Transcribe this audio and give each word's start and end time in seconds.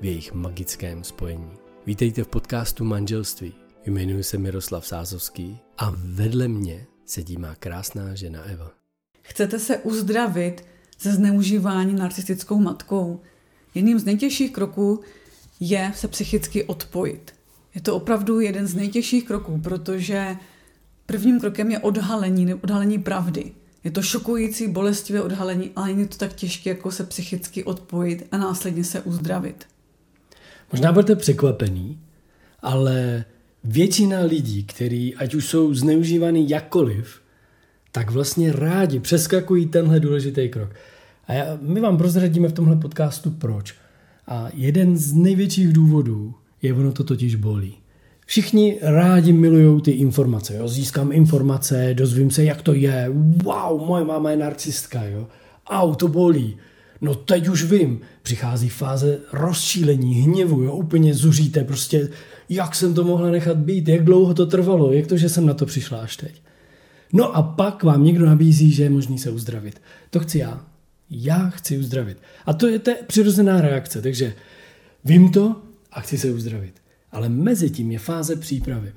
v 0.00 0.04
jejich 0.04 0.32
magickém 0.32 1.04
spojení. 1.04 1.50
Vítejte 1.86 2.24
v 2.24 2.28
podcastu 2.28 2.84
Manželství. 2.84 3.54
Jmenuji 3.86 4.22
se 4.22 4.38
Miroslav 4.38 4.86
Sázovský 4.86 5.58
a 5.78 5.92
vedle 5.96 6.48
mě 6.48 6.86
sedí 7.06 7.36
má 7.36 7.54
krásná 7.54 8.14
žena 8.14 8.42
Eva. 8.42 8.70
Chcete 9.22 9.58
se 9.58 9.78
uzdravit 9.78 10.64
ze 11.00 11.12
zneužívání 11.12 11.94
narcistickou 11.94 12.58
matkou? 12.58 13.20
Jedním 13.74 13.98
z 13.98 14.04
nejtěžších 14.04 14.52
kroků 14.52 15.00
je 15.60 15.92
se 15.94 16.08
psychicky 16.08 16.64
odpojit. 16.64 17.34
Je 17.74 17.80
to 17.80 17.96
opravdu 17.96 18.40
jeden 18.40 18.66
z 18.66 18.74
nejtěžších 18.74 19.24
kroků, 19.24 19.60
protože 19.60 20.36
prvním 21.06 21.40
krokem 21.40 21.70
je 21.70 21.78
odhalení, 21.78 22.54
odhalení 22.54 22.98
pravdy. 22.98 23.52
Je 23.84 23.90
to 23.90 24.02
šokující, 24.02 24.68
bolestivé 24.68 25.22
odhalení, 25.22 25.70
ale 25.76 25.86
není 25.86 26.08
to 26.08 26.16
tak 26.16 26.32
těžké, 26.32 26.70
jako 26.70 26.90
se 26.90 27.04
psychicky 27.04 27.64
odpojit 27.64 28.26
a 28.32 28.38
následně 28.38 28.84
se 28.84 29.00
uzdravit. 29.00 29.66
Možná 30.72 30.92
budete 30.92 31.16
překvapený, 31.16 31.98
ale 32.60 33.24
většina 33.64 34.20
lidí, 34.20 34.64
kteří 34.64 35.14
ať 35.14 35.34
už 35.34 35.46
jsou 35.46 35.74
zneužívaný 35.74 36.48
jakkoliv, 36.48 37.20
tak 37.92 38.10
vlastně 38.10 38.52
rádi 38.52 39.00
přeskakují 39.00 39.66
tenhle 39.66 40.00
důležitý 40.00 40.48
krok. 40.48 40.70
A 41.26 41.32
já, 41.32 41.58
my 41.60 41.80
vám 41.80 41.98
prozradíme 41.98 42.48
v 42.48 42.52
tomhle 42.52 42.76
podcastu 42.76 43.30
proč. 43.30 43.74
A 44.26 44.48
jeden 44.54 44.96
z 44.96 45.12
největších 45.12 45.72
důvodů 45.72 46.34
je, 46.62 46.74
ono 46.74 46.92
to 46.92 47.04
totiž 47.04 47.34
bolí. 47.34 47.74
Všichni 48.26 48.78
rádi 48.82 49.32
milují 49.32 49.82
ty 49.82 49.90
informace. 49.90 50.56
Jo? 50.56 50.68
Získám 50.68 51.12
informace, 51.12 51.94
dozvím 51.94 52.30
se, 52.30 52.44
jak 52.44 52.62
to 52.62 52.74
je. 52.74 53.12
Wow, 53.44 53.86
moje 53.86 54.04
máma 54.04 54.30
je 54.30 54.36
narcistka. 54.36 55.04
Jo? 55.04 55.26
Au, 55.66 55.94
to 55.94 56.08
bolí. 56.08 56.56
No 57.00 57.14
teď 57.14 57.48
už 57.48 57.64
vím. 57.64 58.00
Přichází 58.22 58.68
fáze 58.68 59.18
rozčílení, 59.32 60.14
hněvu, 60.14 60.62
jo? 60.62 60.72
úplně 60.72 61.14
zuříte. 61.14 61.64
Prostě, 61.64 62.08
jak 62.48 62.74
jsem 62.74 62.94
to 62.94 63.04
mohla 63.04 63.30
nechat 63.30 63.56
být, 63.56 63.88
jak 63.88 64.04
dlouho 64.04 64.34
to 64.34 64.46
trvalo, 64.46 64.92
jak 64.92 65.06
to, 65.06 65.16
že 65.16 65.28
jsem 65.28 65.46
na 65.46 65.54
to 65.54 65.66
přišla 65.66 66.00
až 66.00 66.16
teď. 66.16 66.42
No 67.12 67.36
a 67.36 67.42
pak 67.42 67.82
vám 67.82 68.04
někdo 68.04 68.26
nabízí, 68.26 68.72
že 68.72 68.82
je 68.82 68.90
možný 68.90 69.18
se 69.18 69.30
uzdravit. 69.30 69.82
To 70.10 70.20
chci 70.20 70.38
já. 70.38 70.66
Já 71.10 71.50
chci 71.50 71.78
uzdravit. 71.78 72.18
A 72.46 72.52
to 72.52 72.66
je 72.66 72.78
ta 72.78 72.92
přirozená 73.06 73.60
reakce, 73.60 74.02
takže 74.02 74.34
vím 75.04 75.32
to 75.32 75.56
a 75.92 76.00
chci 76.00 76.18
se 76.18 76.30
uzdravit. 76.30 76.74
Ale 77.12 77.28
mezi 77.28 77.70
tím 77.70 77.92
je 77.92 77.98
fáze 77.98 78.36
přípravy. 78.36 78.92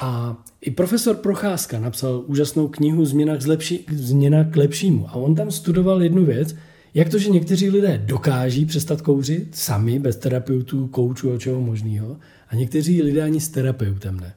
A 0.00 0.36
i 0.60 0.70
profesor 0.70 1.16
Procházka 1.16 1.80
napsal 1.80 2.24
úžasnou 2.26 2.68
knihu 2.68 3.04
Změna 3.04 3.36
k, 3.36 3.42
zlepši, 3.42 3.84
Změna 3.92 4.44
k 4.44 4.56
lepšímu. 4.56 5.08
A 5.08 5.14
on 5.14 5.34
tam 5.34 5.50
studoval 5.50 6.02
jednu 6.02 6.24
věc, 6.24 6.56
jak 6.94 7.08
to, 7.08 7.18
že 7.18 7.30
někteří 7.30 7.70
lidé 7.70 8.02
dokáží 8.04 8.66
přestat 8.66 9.02
kouřit 9.02 9.56
sami, 9.56 9.98
bez 9.98 10.16
terapeutů, 10.16 10.86
koučů 10.86 11.32
a 11.32 11.38
čeho 11.38 11.60
možného, 11.60 12.16
a 12.48 12.54
někteří 12.54 13.02
lidé 13.02 13.22
ani 13.22 13.40
s 13.40 13.48
terapeutem 13.48 14.20
ne. 14.20 14.34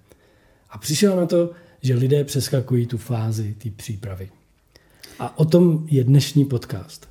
A 0.69 0.77
přišel 0.77 1.15
na 1.15 1.25
to, 1.25 1.51
že 1.81 1.95
lidé 1.95 2.23
přeskakují 2.23 2.85
tu 2.85 2.97
fázi 2.97 3.55
té 3.57 3.69
přípravy. 3.69 4.29
A 5.19 5.39
o 5.39 5.45
tom 5.45 5.87
je 5.91 6.03
dnešní 6.03 6.45
podcast. 6.45 7.09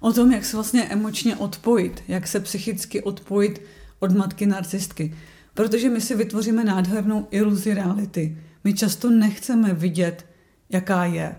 O 0.00 0.12
tom, 0.12 0.32
jak 0.32 0.44
se 0.44 0.56
vlastně 0.56 0.84
emočně 0.84 1.36
odpojit, 1.36 2.02
jak 2.08 2.26
se 2.26 2.40
psychicky 2.40 3.02
odpojit 3.02 3.62
od 3.98 4.12
matky 4.12 4.46
narcistky. 4.46 5.14
Protože 5.54 5.90
my 5.90 6.00
si 6.00 6.16
vytvoříme 6.16 6.64
nádhernou 6.64 7.26
iluzi 7.30 7.74
reality. 7.74 8.38
My 8.64 8.74
často 8.74 9.10
nechceme 9.10 9.74
vidět, 9.74 10.26
jaká 10.70 11.04
je. 11.04 11.36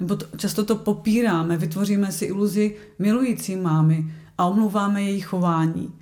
Nebo 0.00 0.16
to, 0.16 0.26
často 0.36 0.64
to 0.64 0.76
popíráme, 0.76 1.56
vytvoříme 1.56 2.12
si 2.12 2.24
iluzi 2.24 2.76
milující 2.98 3.56
mámy 3.56 4.14
a 4.38 4.46
omlouváme 4.46 5.02
její 5.02 5.20
chování. 5.20 5.92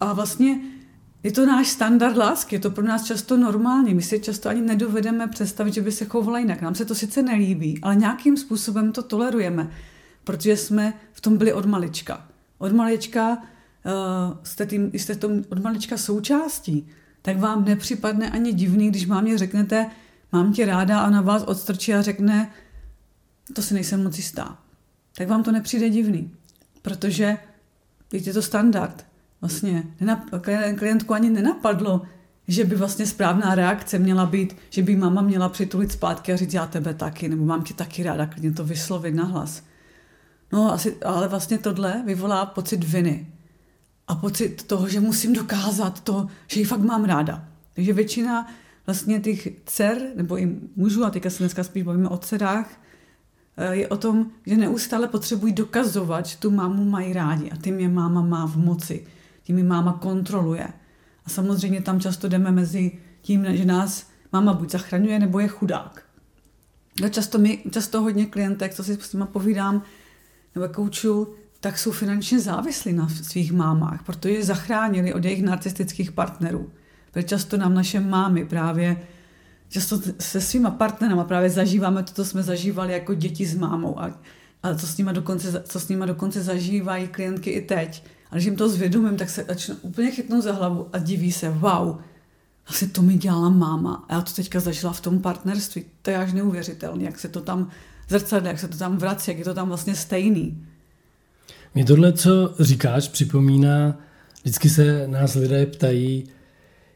A 0.00 0.12
vlastně 0.12 0.60
je 1.22 1.32
to 1.32 1.46
náš 1.46 1.68
standard 1.68 2.16
lásky, 2.16 2.56
je 2.56 2.60
to 2.60 2.70
pro 2.70 2.84
nás 2.84 3.04
často 3.04 3.36
normální. 3.36 3.94
My 3.94 4.02
si 4.02 4.20
často 4.20 4.48
ani 4.48 4.60
nedovedeme 4.60 5.28
představit, 5.28 5.74
že 5.74 5.80
by 5.80 5.92
se 5.92 6.04
chovala 6.04 6.38
jinak. 6.38 6.62
Nám 6.62 6.74
se 6.74 6.84
to 6.84 6.94
sice 6.94 7.22
nelíbí, 7.22 7.78
ale 7.82 7.96
nějakým 7.96 8.36
způsobem 8.36 8.92
to 8.92 9.02
tolerujeme, 9.02 9.70
protože 10.24 10.56
jsme 10.56 10.94
v 11.12 11.20
tom 11.20 11.36
byli 11.36 11.52
od 11.52 11.66
malička. 11.66 12.28
Od 12.58 12.72
malička 12.72 13.28
uh, 13.30 14.36
jste, 14.42 14.66
tím, 14.66 14.90
jste 14.92 15.14
tom 15.14 15.42
od 15.48 15.62
malička 15.62 15.96
součástí, 15.96 16.88
tak 17.22 17.38
vám 17.38 17.64
nepřipadne 17.64 18.30
ani 18.30 18.52
divný, 18.52 18.88
když 18.88 19.06
mámě 19.06 19.38
řeknete, 19.38 19.86
mám 20.32 20.52
tě 20.52 20.66
ráda 20.66 21.00
a 21.00 21.10
na 21.10 21.20
vás 21.20 21.42
odstrčí 21.42 21.94
a 21.94 22.02
řekne, 22.02 22.50
to 23.52 23.62
si 23.62 23.74
nejsem 23.74 24.04
moc 24.04 24.16
jistá. 24.16 24.58
Tak 25.16 25.28
vám 25.28 25.42
to 25.42 25.52
nepřijde 25.52 25.90
divný, 25.90 26.30
protože 26.82 27.38
je 28.12 28.32
to 28.32 28.42
standard 28.42 29.06
vlastně 29.40 29.82
klientku 30.76 31.14
ani 31.14 31.30
nenapadlo, 31.30 32.02
že 32.48 32.64
by 32.64 32.76
vlastně 32.76 33.06
správná 33.06 33.54
reakce 33.54 33.98
měla 33.98 34.26
být, 34.26 34.56
že 34.70 34.82
by 34.82 34.96
máma 34.96 35.22
měla 35.22 35.48
přitulit 35.48 35.92
zpátky 35.92 36.32
a 36.32 36.36
říct 36.36 36.54
já 36.54 36.66
tebe 36.66 36.94
taky, 36.94 37.28
nebo 37.28 37.44
mám 37.44 37.64
tě 37.64 37.74
taky 37.74 38.02
ráda, 38.02 38.26
klidně 38.26 38.52
to 38.52 38.64
vyslovit 38.64 39.14
nahlas. 39.14 39.62
No 40.52 40.72
asi, 40.72 40.96
ale 41.04 41.28
vlastně 41.28 41.58
tohle 41.58 42.02
vyvolá 42.06 42.46
pocit 42.46 42.84
viny 42.84 43.26
a 44.08 44.14
pocit 44.14 44.62
toho, 44.62 44.88
že 44.88 45.00
musím 45.00 45.32
dokázat 45.32 46.00
to, 46.00 46.26
že 46.46 46.60
ji 46.60 46.64
fakt 46.64 46.80
mám 46.80 47.04
ráda. 47.04 47.48
Takže 47.74 47.92
většina 47.92 48.52
vlastně 48.86 49.20
těch 49.20 49.48
dcer, 49.66 49.98
nebo 50.14 50.38
i 50.38 50.56
mužů, 50.76 51.04
a 51.04 51.10
teďka 51.10 51.30
se 51.30 51.38
dneska 51.38 51.64
spíš 51.64 51.82
bavíme 51.82 52.08
o 52.08 52.18
dcerách, 52.18 52.80
je 53.70 53.88
o 53.88 53.96
tom, 53.96 54.26
že 54.46 54.56
neustále 54.56 55.08
potřebují 55.08 55.52
dokazovat, 55.52 56.26
že 56.26 56.36
tu 56.36 56.50
mámu 56.50 56.84
mají 56.84 57.12
rádi 57.12 57.50
a 57.50 57.56
tím 57.56 57.80
je 57.80 57.88
máma 57.88 58.22
má 58.22 58.46
v 58.46 58.56
moci 58.56 59.06
tím 59.44 59.58
ji 59.58 59.64
máma 59.64 59.92
kontroluje. 59.92 60.68
A 61.26 61.30
samozřejmě 61.30 61.82
tam 61.82 62.00
často 62.00 62.28
jdeme 62.28 62.50
mezi 62.50 62.92
tím, 63.20 63.46
že 63.48 63.64
nás 63.64 64.06
máma 64.32 64.52
buď 64.52 64.70
zachraňuje, 64.70 65.18
nebo 65.18 65.40
je 65.40 65.48
chudák. 65.48 66.02
A 67.04 67.08
často, 67.08 67.38
my, 67.38 67.62
často 67.70 68.02
hodně 68.02 68.26
klientek, 68.26 68.74
co 68.74 68.84
si 68.84 68.98
s 69.00 69.12
nimi 69.12 69.24
povídám, 69.32 69.82
nebo 70.54 70.68
kouču, 70.68 71.34
tak 71.60 71.78
jsou 71.78 71.90
finančně 71.90 72.40
závislí 72.40 72.92
na 72.92 73.08
svých 73.08 73.52
mámách, 73.52 74.02
protože 74.02 74.34
je 74.34 74.44
zachránili 74.44 75.14
od 75.14 75.24
jejich 75.24 75.42
narcistických 75.42 76.12
partnerů. 76.12 76.70
Protože 77.10 77.26
často 77.26 77.56
nám 77.56 77.74
naše 77.74 78.00
mámy 78.00 78.44
právě 78.44 79.02
často 79.68 80.00
se 80.20 80.40
svýma 80.40 80.70
partnerama 80.70 81.24
právě 81.24 81.50
zažíváme 81.50 82.02
to, 82.02 82.12
co 82.12 82.24
jsme 82.24 82.42
zažívali 82.42 82.92
jako 82.92 83.14
děti 83.14 83.46
s 83.46 83.54
mámou 83.54 84.00
a, 84.00 84.20
a 84.62 84.74
co, 84.74 84.86
s 84.86 84.96
nima 84.96 85.12
dokonce, 85.12 85.62
co 85.66 85.80
s 85.80 85.88
nima 85.88 86.06
dokonce 86.06 86.42
zažívají 86.42 87.08
klientky 87.08 87.50
i 87.50 87.60
teď. 87.60 88.04
A 88.30 88.34
když 88.34 88.44
jim 88.44 88.56
to 88.56 88.68
zvědomím, 88.68 89.16
tak 89.16 89.30
se 89.30 89.44
začnu 89.48 89.74
úplně 89.82 90.10
chytnout 90.10 90.44
za 90.44 90.52
hlavu 90.52 90.88
a 90.92 90.98
diví 90.98 91.32
se, 91.32 91.50
wow, 91.50 91.96
asi 92.66 92.88
to 92.88 93.02
mi 93.02 93.14
dělala 93.14 93.48
máma. 93.48 94.04
A 94.08 94.14
já 94.14 94.20
to 94.20 94.32
teďka 94.32 94.60
zažila 94.60 94.92
v 94.92 95.00
tom 95.00 95.18
partnerství. 95.18 95.84
To 96.02 96.10
je 96.10 96.16
až 96.16 96.32
neuvěřitelné, 96.32 97.04
jak 97.04 97.18
se 97.18 97.28
to 97.28 97.40
tam 97.40 97.70
zrcadle, 98.08 98.48
jak 98.48 98.58
se 98.58 98.68
to 98.68 98.78
tam 98.78 98.96
vrací, 98.96 99.30
jak 99.30 99.38
je 99.38 99.44
to 99.44 99.54
tam 99.54 99.68
vlastně 99.68 99.94
stejný. 99.94 100.66
Mě 101.74 101.84
tohle, 101.84 102.12
co 102.12 102.54
říkáš, 102.60 103.08
připomíná, 103.08 103.96
vždycky 104.42 104.70
se 104.70 105.08
nás 105.08 105.34
lidé 105.34 105.66
ptají, 105.66 106.24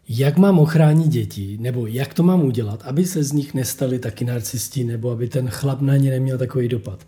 jak 0.09 0.39
mám 0.39 0.59
ochránit 0.59 1.09
děti, 1.09 1.59
nebo 1.61 1.87
jak 1.87 2.15
to 2.15 2.23
mám 2.23 2.43
udělat, 2.43 2.83
aby 2.85 3.07
se 3.07 3.25
z 3.25 3.33
nich 3.33 3.55
nestali 3.55 3.99
taky 3.99 4.25
narcisti, 4.25 4.85
nebo 4.85 5.11
aby 5.11 5.29
ten 5.29 5.49
chlap 5.49 5.81
na 5.81 5.97
ně 5.97 6.11
neměl 6.11 6.39
takový 6.39 6.69
dopad. 6.69 7.07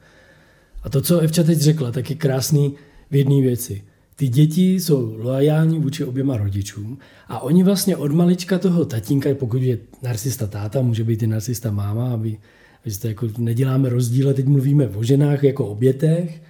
A 0.83 0.89
to, 0.89 1.03
co 1.03 1.19
Evča 1.19 1.43
teď 1.43 1.59
řekla, 1.59 1.93
tak 1.93 2.11
je 2.11 2.17
krásný 2.17 2.75
v 3.11 3.15
jedné 3.15 3.41
věci 3.41 3.83
ty 4.21 4.29
děti 4.29 4.75
jsou 4.75 5.17
loajální 5.19 5.79
vůči 5.79 6.05
oběma 6.05 6.37
rodičům 6.37 6.99
a 7.29 7.41
oni 7.41 7.63
vlastně 7.63 7.97
od 7.97 8.13
malička 8.13 8.59
toho 8.59 8.85
tatínka, 8.85 9.29
pokud 9.35 9.63
je 9.63 9.79
narcista 10.03 10.47
táta, 10.47 10.83
může 10.83 11.05
být 11.05 11.23
i 11.23 11.27
narcista 11.27 11.71
máma, 11.71 12.13
aby, 12.13 12.39
aby 12.85 12.95
to 12.95 13.09
jako 13.09 13.29
neděláme 13.39 13.89
rozdíl, 13.89 14.35
teď 14.35 14.47
mluvíme 14.47 14.89
o 14.89 15.03
ženách 15.03 15.45
jako 15.45 15.67
obětech, 15.67 16.43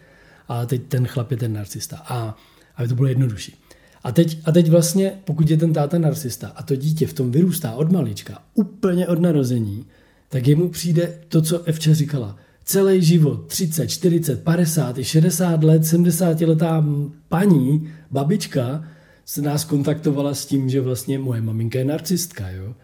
a 0.48 0.66
teď 0.66 0.82
ten 0.82 1.06
chlap 1.06 1.30
je 1.30 1.36
ten 1.36 1.52
narcista. 1.52 1.96
A 1.96 2.36
aby 2.76 2.88
to 2.88 2.94
bylo 2.94 3.08
jednodušší. 3.08 3.54
A 4.02 4.12
teď, 4.12 4.38
a 4.44 4.52
teď 4.52 4.70
vlastně, 4.70 5.12
pokud 5.24 5.50
je 5.50 5.56
ten 5.56 5.72
táta 5.72 5.98
narcista 5.98 6.48
a 6.48 6.62
to 6.62 6.76
dítě 6.76 7.06
v 7.06 7.12
tom 7.12 7.30
vyrůstá 7.30 7.72
od 7.72 7.92
malička, 7.92 8.42
úplně 8.54 9.08
od 9.08 9.20
narození, 9.20 9.84
tak 10.28 10.46
jemu 10.46 10.68
přijde 10.68 11.14
to, 11.28 11.42
co 11.42 11.62
Evča 11.62 11.94
říkala. 11.94 12.36
Celý 12.64 13.02
život, 13.02 13.46
30, 13.46 13.86
40, 13.86 14.44
50, 14.44 14.96
60 15.02 15.64
let, 15.64 15.86
70 15.86 16.40
letá 16.40 16.84
paní, 17.28 17.88
babička, 18.10 18.84
se 19.24 19.42
nás 19.42 19.64
kontaktovala 19.64 20.34
s 20.34 20.46
tím, 20.46 20.70
že 20.70 20.80
vlastně 20.80 21.18
moje 21.18 21.40
maminka 21.40 21.78
je 21.78 21.84
narcistka, 21.84 22.50
jo. 22.50 22.74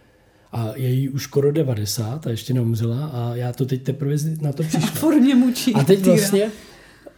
A 0.53 0.73
je 0.75 0.91
jí 0.91 1.09
už 1.09 1.23
skoro 1.23 1.53
90 1.53 2.27
a 2.27 2.31
ještě 2.31 2.55
neumřela 2.55 3.07
a 3.07 3.35
já 3.35 3.53
to 3.53 3.67
teď 3.67 3.83
teprve 3.83 4.17
na 4.41 4.53
to 4.53 4.63
přišla. 4.69 4.89
A 4.89 4.93
formě 4.93 5.35
mučí. 5.35 5.75
A 5.75 5.85
teď 5.85 6.05
vlastně 6.05 6.51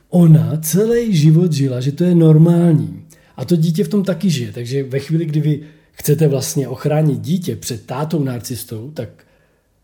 ona 0.09 0.57
celý 0.63 1.17
život 1.17 1.53
žila, 1.53 1.81
že 1.81 1.93
to 1.93 2.05
je 2.05 2.15
normální. 2.15 3.05
A 3.39 3.45
to 3.45 3.57
dítě 3.57 3.85
v 3.85 3.89
tom 3.89 4.05
taky 4.05 4.31
žije. 4.31 4.53
Takže 4.53 4.83
ve 4.83 4.99
chvíli, 4.99 5.25
kdy 5.25 5.41
vy 5.41 5.61
chcete 5.93 6.29
vlastně 6.29 6.69
ochránit 6.69 7.21
dítě 7.21 7.57
před 7.57 7.87
tátou 7.87 8.25
narcistou, 8.25 8.91
tak 8.95 9.09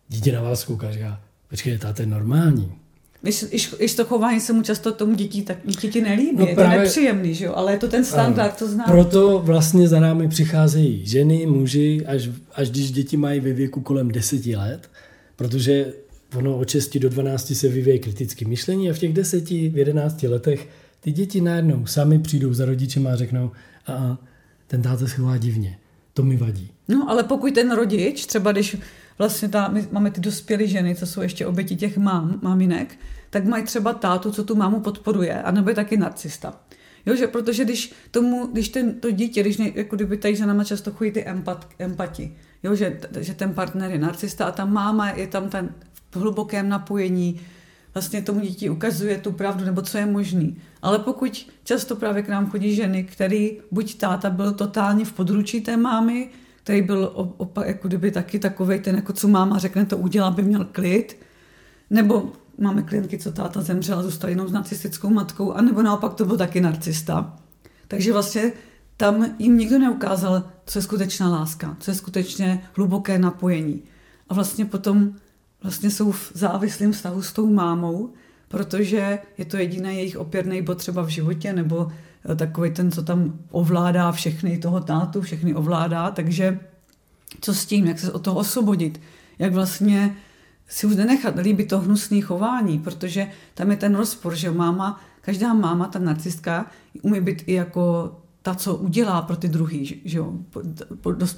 dítě 0.09 0.33
na 0.33 0.43
vás 0.43 0.65
kouká 0.65 0.89
a 0.89 0.93
říká, 0.93 1.21
počkej, 1.51 1.79
táta 1.79 2.03
je 2.03 2.07
normální. 2.07 2.73
Když, 3.21 3.95
to 3.97 4.05
chování 4.05 4.41
se 4.41 4.53
mu 4.53 4.63
často 4.63 4.93
tomu 4.93 5.15
dítí, 5.15 5.43
tak 5.43 5.59
ti 5.91 6.01
nelíbí, 6.01 6.37
no 6.37 6.47
je 6.47 6.55
právě, 6.55 6.79
to 6.79 6.83
nepříjemný, 6.83 7.35
že 7.35 7.45
jo? 7.45 7.53
ale 7.55 7.73
je 7.73 7.79
to 7.79 7.89
ten 7.89 8.05
standard, 8.05 8.57
to 8.59 8.69
znám. 8.69 8.87
Proto 8.91 9.39
vlastně 9.39 9.89
za 9.89 10.01
námi 10.01 10.29
přicházejí 10.29 11.07
ženy, 11.07 11.47
muži, 11.47 12.07
až, 12.07 12.29
až 12.55 12.71
když 12.71 12.91
děti 12.91 13.17
mají 13.17 13.41
ve 13.41 13.53
věku 13.53 13.81
kolem 13.81 14.09
deseti 14.09 14.57
let, 14.57 14.91
protože 15.37 15.93
ono 16.37 16.59
od 16.59 16.71
6 16.71 16.99
do 16.99 17.09
12 17.09 17.55
se 17.55 17.69
vyvíjí 17.69 17.99
kritické 17.99 18.49
myšlení 18.49 18.91
a 18.91 18.95
v 18.95 18.99
těch 18.99 19.13
10, 19.13 19.51
v 19.51 19.77
11 19.79 20.23
letech 20.23 20.69
ty 21.05 21.13
děti 21.13 21.41
najednou 21.41 21.87
sami 21.87 22.19
přijdou 22.19 22.55
za 22.55 22.65
rodičem 22.65 23.07
a 23.07 23.17
řeknou, 23.17 23.51
a 23.87 24.19
ten 24.67 24.83
táta 24.83 25.07
se 25.07 25.17
chová 25.17 25.37
divně, 25.37 25.79
to 26.15 26.23
mi 26.23 26.37
vadí. 26.37 26.71
No, 26.89 27.11
ale 27.11 27.23
pokud 27.23 27.55
ten 27.55 27.73
rodič, 27.73 28.27
třeba 28.27 28.53
když 28.53 28.77
vlastně 29.19 29.49
ta, 29.49 29.69
my 29.69 29.89
máme 29.93 30.11
ty 30.11 30.21
dospělé 30.21 30.67
ženy, 30.67 30.95
co 30.95 31.07
jsou 31.07 31.23
ještě 31.23 31.47
oběti 31.47 31.77
těch 31.77 31.99
mám, 31.99 32.41
maminek, 32.43 32.99
tak 33.31 33.45
mají 33.45 33.65
třeba 33.65 33.93
tátu, 33.93 34.31
co 34.31 34.45
tu 34.45 34.55
mámu 34.55 34.81
podporuje, 34.81 35.43
anebo 35.43 35.69
je 35.69 35.75
taky 35.75 35.97
narcista. 35.97 36.61
Jo, 37.07 37.17
že 37.17 37.27
protože 37.27 37.65
když, 37.65 37.93
tomu, 38.11 38.47
když 38.47 38.69
ten, 38.69 39.01
to 39.01 39.11
dítě, 39.11 39.41
když 39.41 39.57
ne, 39.57 39.71
jako 39.75 39.97
kdyby 39.97 40.17
tady 40.17 40.37
za 40.37 40.47
náma 40.47 40.65
často 40.65 40.91
chodí 40.91 41.11
ty 41.11 41.25
empat, 41.25 41.69
empati, 41.79 42.37
jo, 42.63 42.75
že, 42.75 43.01
že 43.21 43.35
ten 43.35 43.55
partner 43.55 43.91
je 43.91 43.99
narcista 43.99 44.45
a 44.45 44.53
ta 44.53 44.65
máma 44.65 45.11
je 45.11 45.27
tam 45.27 45.49
ten 45.49 45.69
v 46.11 46.17
hlubokém 46.17 46.69
napojení, 46.69 47.41
vlastně 47.95 48.23
tomu 48.23 48.41
dítě 48.41 48.71
ukazuje 48.71 49.19
tu 49.19 49.33
pravdu, 49.33 49.65
nebo 49.65 49.83
co 49.83 49.99
je 49.99 50.07
možný. 50.07 50.57
Ale 50.83 50.99
pokud 50.99 51.47
často 51.65 51.97
právě 51.97 52.23
k 52.23 52.29
nám 52.29 52.51
chodí 52.51 52.75
ženy, 52.75 53.05
který 53.05 53.59
buď 53.71 53.95
táta 53.95 54.31
byl 54.31 54.53
totálně 54.53 55.05
v 55.05 55.13
područí 55.13 55.61
té 55.61 55.77
mámy, 55.77 56.31
který 56.63 56.83
byl 56.83 57.13
opak, 57.15 57.67
jako 57.67 57.89
kdyby 57.89 58.11
taky 58.11 58.39
takový 58.39 58.79
ten, 58.81 58.97
jako 58.97 59.13
co 59.13 59.29
máma 59.29 59.59
řekne, 59.59 59.87
to 59.87 59.97
udělá, 59.97 60.31
by 60.31 60.43
měl 60.43 60.65
klid, 60.65 61.17
nebo 61.91 62.33
máme 62.59 62.83
klientky, 62.83 63.19
co 63.19 63.33
táta 63.33 63.61
zemřel 63.61 63.99
a 63.99 64.03
zůstal 64.03 64.31
jenom 64.31 64.49
s 64.49 64.53
narcistickou 64.53 65.11
matkou, 65.11 65.53
anebo 65.53 65.83
naopak 65.83 66.15
to 66.15 66.25
byl 66.25 66.37
taky 66.37 66.61
narcista. 66.61 67.37
Takže 67.89 68.13
vlastně 68.13 68.53
tam 68.97 69.35
jim 69.39 69.59
nikdo 69.59 69.79
neukázal, 69.79 70.43
co 70.67 70.79
je 70.79 70.83
skutečná 70.83 71.29
láska, 71.29 71.77
co 71.81 71.91
je 71.91 71.95
skutečně 71.95 72.63
hluboké 72.77 73.19
napojení. 73.19 73.83
A 74.29 74.35
vlastně 74.35 74.65
potom 74.65 75.15
vlastně 75.65 75.91
jsou 75.91 76.13
v 76.13 76.33
závislém 76.35 76.93
vztahu 76.93 77.23
s 77.23 77.33
tou 77.33 77.53
mámou, 77.53 78.13
protože 78.49 79.19
je 79.39 79.45
to 79.45 79.57
jediný 79.57 79.97
jejich 79.97 80.17
opěrný 80.17 80.63
bod 80.63 80.79
třeba 80.79 81.03
v 81.03 81.09
životě, 81.09 81.53
nebo 81.53 81.93
eh, 82.31 82.37
takový 82.37 82.71
ten, 82.71 82.93
co 82.93 83.03
tam 83.03 83.39
ovládá 83.51 84.13
všechny 84.13 84.59
toho 84.59 84.81
tátu, 84.81 85.21
všechny 85.21 85.55
ovládá, 85.55 86.11
takže 86.11 86.59
co 87.41 87.55
s 87.55 87.67
tím, 87.67 87.87
jak 87.87 87.99
se 87.99 88.13
od 88.13 88.23
toho 88.23 88.37
osvobodit, 88.37 89.01
jak 89.39 89.53
vlastně 89.53 90.17
si 90.69 90.87
už 90.87 90.97
nenechat 90.97 91.35
líbit 91.39 91.69
to 91.69 91.79
hnusné 91.79 92.21
chování, 92.21 92.79
protože 92.79 93.31
tam 93.55 93.71
je 93.71 93.77
ten 93.77 93.95
rozpor, 93.95 94.35
že 94.35 94.51
máma, 94.51 95.01
každá 95.21 95.55
máma, 95.55 95.87
ta 95.87 95.99
narcistka, 95.99 96.67
umí 97.03 97.21
být 97.21 97.43
i 97.47 97.53
jako 97.53 98.13
ta, 98.45 98.55
co 98.55 98.75
udělá 98.77 99.23
pro 99.23 99.37
ty 99.37 99.49
druhý, 99.49 100.01
že 100.05 100.19
jo, 100.19 100.33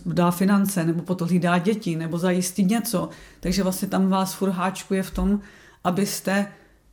dá 0.06 0.30
finance, 0.30 0.84
nebo 0.84 1.02
potom 1.02 1.28
hlídá 1.28 1.58
děti, 1.58 1.96
nebo 1.96 2.18
zajistí 2.18 2.64
něco. 2.64 3.08
Takže 3.40 3.62
vlastně 3.62 3.88
tam 3.88 4.08
vás 4.08 4.34
furt 4.34 4.50
háčkuje 4.50 5.02
v 5.02 5.10
tom, 5.10 5.40
abyste 5.84 6.46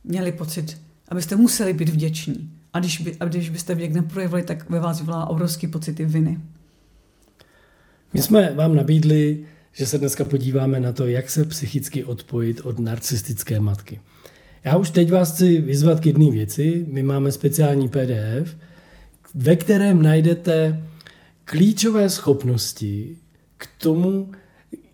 měli 0.04 0.32
pocit, 0.32 0.78
abyste 1.08 1.36
museli 1.36 1.72
být 1.72 1.88
vděční. 1.88 2.50
A 2.72 2.78
když, 2.78 3.00
by, 3.00 3.16
a 3.20 3.24
když 3.24 3.50
byste 3.50 3.74
vděk 3.74 3.92
neprojevili, 3.92 4.42
tak 4.42 4.70
ve 4.70 4.80
vás 4.80 5.00
vyvolá 5.00 5.26
obrovský 5.26 5.66
pocity 5.66 6.04
viny. 6.04 6.40
My 8.12 8.22
jsme 8.22 8.54
vám 8.54 8.76
nabídli, 8.76 9.44
že 9.72 9.86
se 9.86 9.98
dneska 9.98 10.24
podíváme 10.24 10.80
na 10.80 10.92
to, 10.92 11.06
jak 11.06 11.30
se 11.30 11.44
psychicky 11.44 12.04
odpojit 12.04 12.60
od 12.60 12.78
narcistické 12.78 13.60
matky. 13.60 14.00
Já 14.64 14.76
už 14.76 14.90
teď 14.90 15.12
vás 15.12 15.32
chci 15.32 15.60
vyzvat 15.60 16.00
k 16.00 16.06
jedné 16.06 16.30
věci. 16.30 16.86
My 16.88 17.02
máme 17.02 17.32
speciální 17.32 17.88
PDF, 17.88 18.56
ve 19.34 19.56
kterém 19.56 20.02
najdete 20.02 20.82
klíčové 21.44 22.10
schopnosti 22.10 23.16
k 23.56 23.68
tomu, 23.78 24.30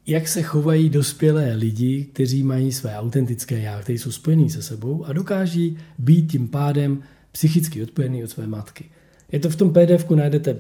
jak 0.07 0.29
se 0.29 0.43
chovají 0.43 0.91
dospělé 0.91 1.55
lidi, 1.55 2.05
kteří 2.13 2.43
mají 2.43 2.73
své 2.73 2.97
autentické 2.97 3.61
já, 3.61 3.83
kteří 3.83 3.99
jsou 3.99 4.13
spojení 4.13 4.51
se 4.51 4.63
sebou 4.63 5.05
a 5.05 5.13
dokáží 5.13 5.79
být 5.99 6.33
tím 6.33 6.49
pádem 6.49 7.03
psychicky 7.33 7.83
odpojený 7.83 8.25
od 8.25 8.31
své 8.31 8.47
matky. 8.47 8.85
Je 9.33 9.41
to 9.41 9.51
v 9.51 9.57
tom 9.57 9.73
pdf 9.73 10.11
najdete 10.11 10.59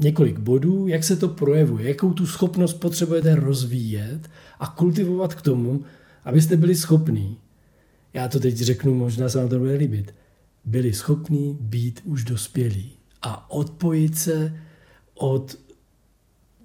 několik 0.00 0.38
bodů, 0.38 0.86
jak 0.86 1.04
se 1.04 1.16
to 1.16 1.28
projevuje, 1.28 1.88
jakou 1.88 2.12
tu 2.12 2.26
schopnost 2.26 2.74
potřebujete 2.74 3.34
rozvíjet 3.34 4.30
a 4.58 4.66
kultivovat 4.66 5.34
k 5.34 5.42
tomu, 5.42 5.84
abyste 6.24 6.56
byli 6.56 6.74
schopní, 6.74 7.36
já 8.14 8.28
to 8.28 8.40
teď 8.40 8.56
řeknu, 8.56 8.94
možná 8.94 9.28
se 9.28 9.38
vám 9.38 9.48
to 9.48 9.58
bude 9.58 9.74
líbit, 9.74 10.14
byli 10.64 10.92
schopní 10.92 11.58
být 11.60 12.00
už 12.04 12.24
dospělí 12.24 12.92
a 13.22 13.50
odpojit 13.50 14.18
se 14.18 14.60
od 15.14 15.56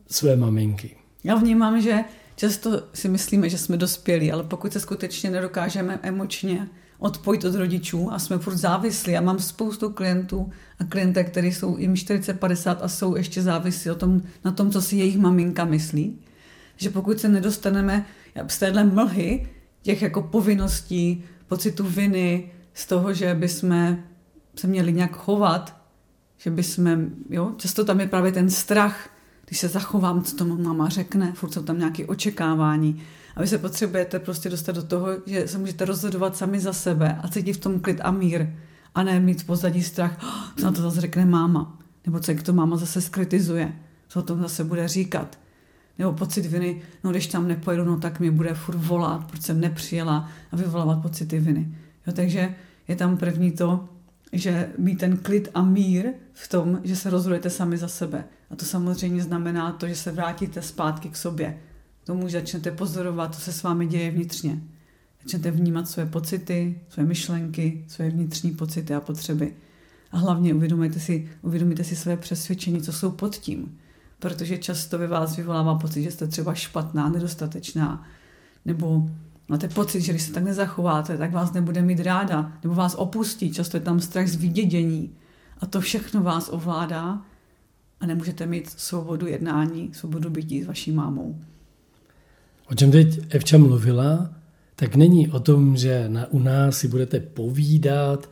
své 0.08 0.36
maminky. 0.36 0.98
Já 1.24 1.36
vnímám, 1.36 1.82
že 1.82 2.04
často 2.36 2.84
si 2.94 3.10
myslíme, 3.10 3.50
že 3.50 3.58
jsme 3.58 3.78
dospělí, 3.78 4.32
ale 4.32 4.44
pokud 4.44 4.74
se 4.74 4.80
skutečně 4.80 5.30
nedokážeme 5.30 6.00
emočně 6.02 6.68
odpojit 7.00 7.46
od 7.46 7.56
rodičů 7.56 8.12
a 8.12 8.20
jsme 8.20 8.38
furt 8.38 8.58
závislí. 8.58 9.14
Já 9.14 9.22
mám 9.22 9.40
spoustu 9.40 9.90
klientů 9.90 10.52
a 10.80 10.84
klientek, 10.84 11.32
který 11.32 11.54
jsou 11.54 11.78
jim 11.78 11.94
40-50 11.94 12.78
a 12.82 12.88
jsou 12.88 13.16
ještě 13.16 13.42
závislí 13.42 13.92
o 13.92 13.96
tom, 13.96 14.22
na 14.46 14.52
tom, 14.52 14.72
co 14.72 14.82
si 14.82 14.96
jejich 14.96 15.18
maminka 15.18 15.66
myslí. 15.66 16.20
Že 16.78 16.90
pokud 16.90 17.20
se 17.20 17.30
nedostaneme 17.30 18.06
z 18.48 18.60
téhle 18.60 18.84
mlhy 18.84 19.50
těch 19.82 20.02
jako 20.02 20.22
povinností, 20.22 21.24
pocitu 21.48 21.84
viny, 21.84 22.52
z 22.74 22.86
toho, 22.86 23.14
že 23.14 23.34
bychom 23.34 23.98
se 24.56 24.68
měli 24.68 24.94
nějak 24.94 25.16
chovat, 25.16 25.77
že 26.38 26.50
bychom, 26.50 27.08
jo, 27.30 27.52
často 27.58 27.86
tam 27.86 28.00
je 28.00 28.08
právě 28.08 28.32
ten 28.32 28.50
strach, 28.50 29.10
když 29.46 29.60
se 29.60 29.68
zachovám, 29.68 30.24
co 30.24 30.36
tomu 30.36 30.58
máma 30.58 30.90
řekne, 30.90 31.34
furt 31.34 31.54
jsou 31.54 31.64
tam 31.64 31.80
nějaké 31.80 32.06
očekávání. 32.06 33.02
A 33.36 33.42
vy 33.42 33.48
se 33.48 33.58
potřebujete 33.58 34.20
prostě 34.20 34.50
dostat 34.50 34.72
do 34.72 34.84
toho, 34.84 35.08
že 35.26 35.48
se 35.48 35.58
můžete 35.58 35.86
rozhodovat 35.86 36.38
sami 36.38 36.60
za 36.60 36.74
sebe 36.74 37.20
a 37.24 37.28
cítit 37.28 37.54
v 37.54 37.60
tom 37.60 37.80
klid 37.80 38.00
a 38.04 38.12
mír. 38.12 38.48
A 38.96 39.04
ne 39.04 39.20
mít 39.20 39.42
v 39.42 39.46
pozadí 39.46 39.84
strach, 39.84 40.18
oh, 40.24 40.54
co 40.58 40.66
na 40.66 40.72
to 40.72 40.82
zase 40.82 41.02
řekne 41.02 41.26
máma. 41.26 41.78
Nebo 42.06 42.20
co 42.20 42.32
jak 42.32 42.44
to 42.44 42.54
máma 42.54 42.78
zase 42.78 43.02
skritizuje. 43.02 43.74
Co 44.08 44.20
o 44.20 44.24
tom 44.24 44.42
zase 44.42 44.64
bude 44.64 44.88
říkat. 44.88 45.40
Nebo 46.00 46.14
pocit 46.14 46.46
viny, 46.46 46.82
no 47.04 47.12
když 47.12 47.28
tam 47.28 47.48
nepojedu, 47.48 47.86
no 47.86 48.00
tak 48.00 48.20
mě 48.20 48.32
bude 48.32 48.54
furt 48.54 48.78
volat, 48.78 49.26
proč 49.28 49.42
jsem 49.42 49.60
nepřijela 49.60 50.30
a 50.52 50.56
vyvolávat 50.56 51.02
pocity 51.02 51.40
viny. 51.40 51.76
Jo, 52.08 52.14
takže 52.14 52.56
je 52.88 52.96
tam 52.96 53.18
první 53.18 53.52
to, 53.52 53.90
že 54.38 54.70
mít 54.78 54.96
ten 54.96 55.18
klid 55.18 55.50
a 55.54 55.62
mír 55.62 56.06
v 56.34 56.48
tom, 56.48 56.80
že 56.84 56.96
se 56.96 57.10
rozhodujete 57.10 57.50
sami 57.50 57.78
za 57.78 57.88
sebe. 57.88 58.24
A 58.50 58.56
to 58.56 58.66
samozřejmě 58.66 59.24
znamená 59.24 59.72
to, 59.72 59.88
že 59.88 59.96
se 59.96 60.12
vrátíte 60.12 60.62
zpátky 60.62 61.10
k 61.10 61.18
sobě. 61.18 61.58
Tomu, 62.04 62.28
že 62.28 62.40
začnete 62.40 62.72
pozorovat, 62.72 63.36
co 63.36 63.42
se 63.42 63.54
s 63.54 63.64
vámi 63.64 63.88
děje 63.88 64.12
vnitřně. 64.12 64.62
Začnete 65.24 65.52
vnímat 65.52 65.90
své 65.90 66.06
pocity, 66.06 66.82
své 66.90 67.04
myšlenky, 67.04 67.86
své 67.88 68.10
vnitřní 68.10 68.52
pocity 68.52 68.94
a 68.94 69.02
potřeby. 69.02 69.54
A 70.12 70.18
hlavně 70.18 70.54
uvědomíte 70.54 71.00
si, 71.00 71.30
uvědomíte 71.42 71.84
si 71.84 71.96
své 71.96 72.18
přesvědčení, 72.18 72.82
co 72.82 72.94
jsou 72.94 73.12
pod 73.12 73.36
tím. 73.36 73.78
Protože 74.20 74.58
často 74.58 74.98
ve 74.98 75.08
vás 75.08 75.36
vyvolává 75.36 75.76
pocit, 75.76 76.04
že 76.04 76.12
jste 76.12 76.28
třeba 76.28 76.54
špatná, 76.54 77.10
nedostatečná, 77.10 78.08
nebo 78.66 79.10
máte 79.50 79.68
pocit, 79.68 80.02
že 80.02 80.12
když 80.12 80.24
se 80.24 80.34
tak 80.34 80.44
nezachováte, 80.44 81.18
tak 81.18 81.32
vás 81.32 81.54
nebude 81.54 81.82
mít 81.82 82.00
ráda, 82.00 82.52
nebo 82.64 82.76
vás 82.76 82.96
opustí. 82.96 83.52
Často 83.52 83.78
je 83.78 83.82
tam 83.82 84.00
strach 84.00 84.28
z 84.28 84.36
vydědění. 84.36 85.12
A 85.60 85.66
to 85.66 85.82
všechno 85.82 86.24
vás 86.24 86.50
ovládá 86.54 87.22
a 88.00 88.06
nemůžete 88.06 88.46
mít 88.46 88.70
svobodu 88.70 89.28
jednání, 89.28 89.90
svobodu 89.94 90.30
bytí 90.30 90.64
s 90.64 90.68
vaší 90.68 90.92
mámou. 90.92 91.42
O 92.70 92.76
čem 92.76 92.92
teď 92.92 93.36
Evča 93.36 93.58
mluvila, 93.58 94.30
tak 94.76 94.96
není 94.96 95.30
o 95.30 95.40
tom, 95.40 95.78
že 95.78 96.10
na, 96.10 96.32
u 96.32 96.40
nás 96.40 96.78
si 96.78 96.88
budete 96.88 97.20
povídat 97.20 98.30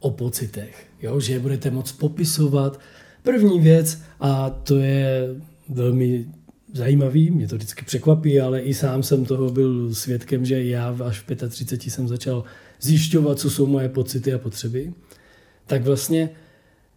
o 0.00 0.10
pocitech, 0.10 0.86
jo? 1.02 1.20
že 1.20 1.32
je 1.32 1.40
budete 1.40 1.70
moc 1.70 1.92
popisovat. 1.92 2.80
První 3.22 3.60
věc, 3.60 4.02
a 4.20 4.50
to 4.50 4.76
je 4.76 5.28
velmi 5.68 6.26
zajímavý, 6.72 7.30
mě 7.30 7.48
to 7.48 7.56
vždycky 7.56 7.84
překvapí, 7.84 8.40
ale 8.40 8.60
i 8.60 8.74
sám 8.74 9.02
jsem 9.02 9.24
toho 9.24 9.50
byl 9.50 9.94
svědkem, 9.94 10.44
že 10.44 10.64
já 10.64 10.96
až 11.04 11.20
v 11.20 11.48
35 11.48 11.90
jsem 11.90 12.08
začal 12.08 12.44
zjišťovat, 12.80 13.38
co 13.38 13.50
jsou 13.50 13.66
moje 13.66 13.88
pocity 13.88 14.32
a 14.32 14.38
potřeby, 14.38 14.92
tak 15.66 15.82
vlastně 15.84 16.30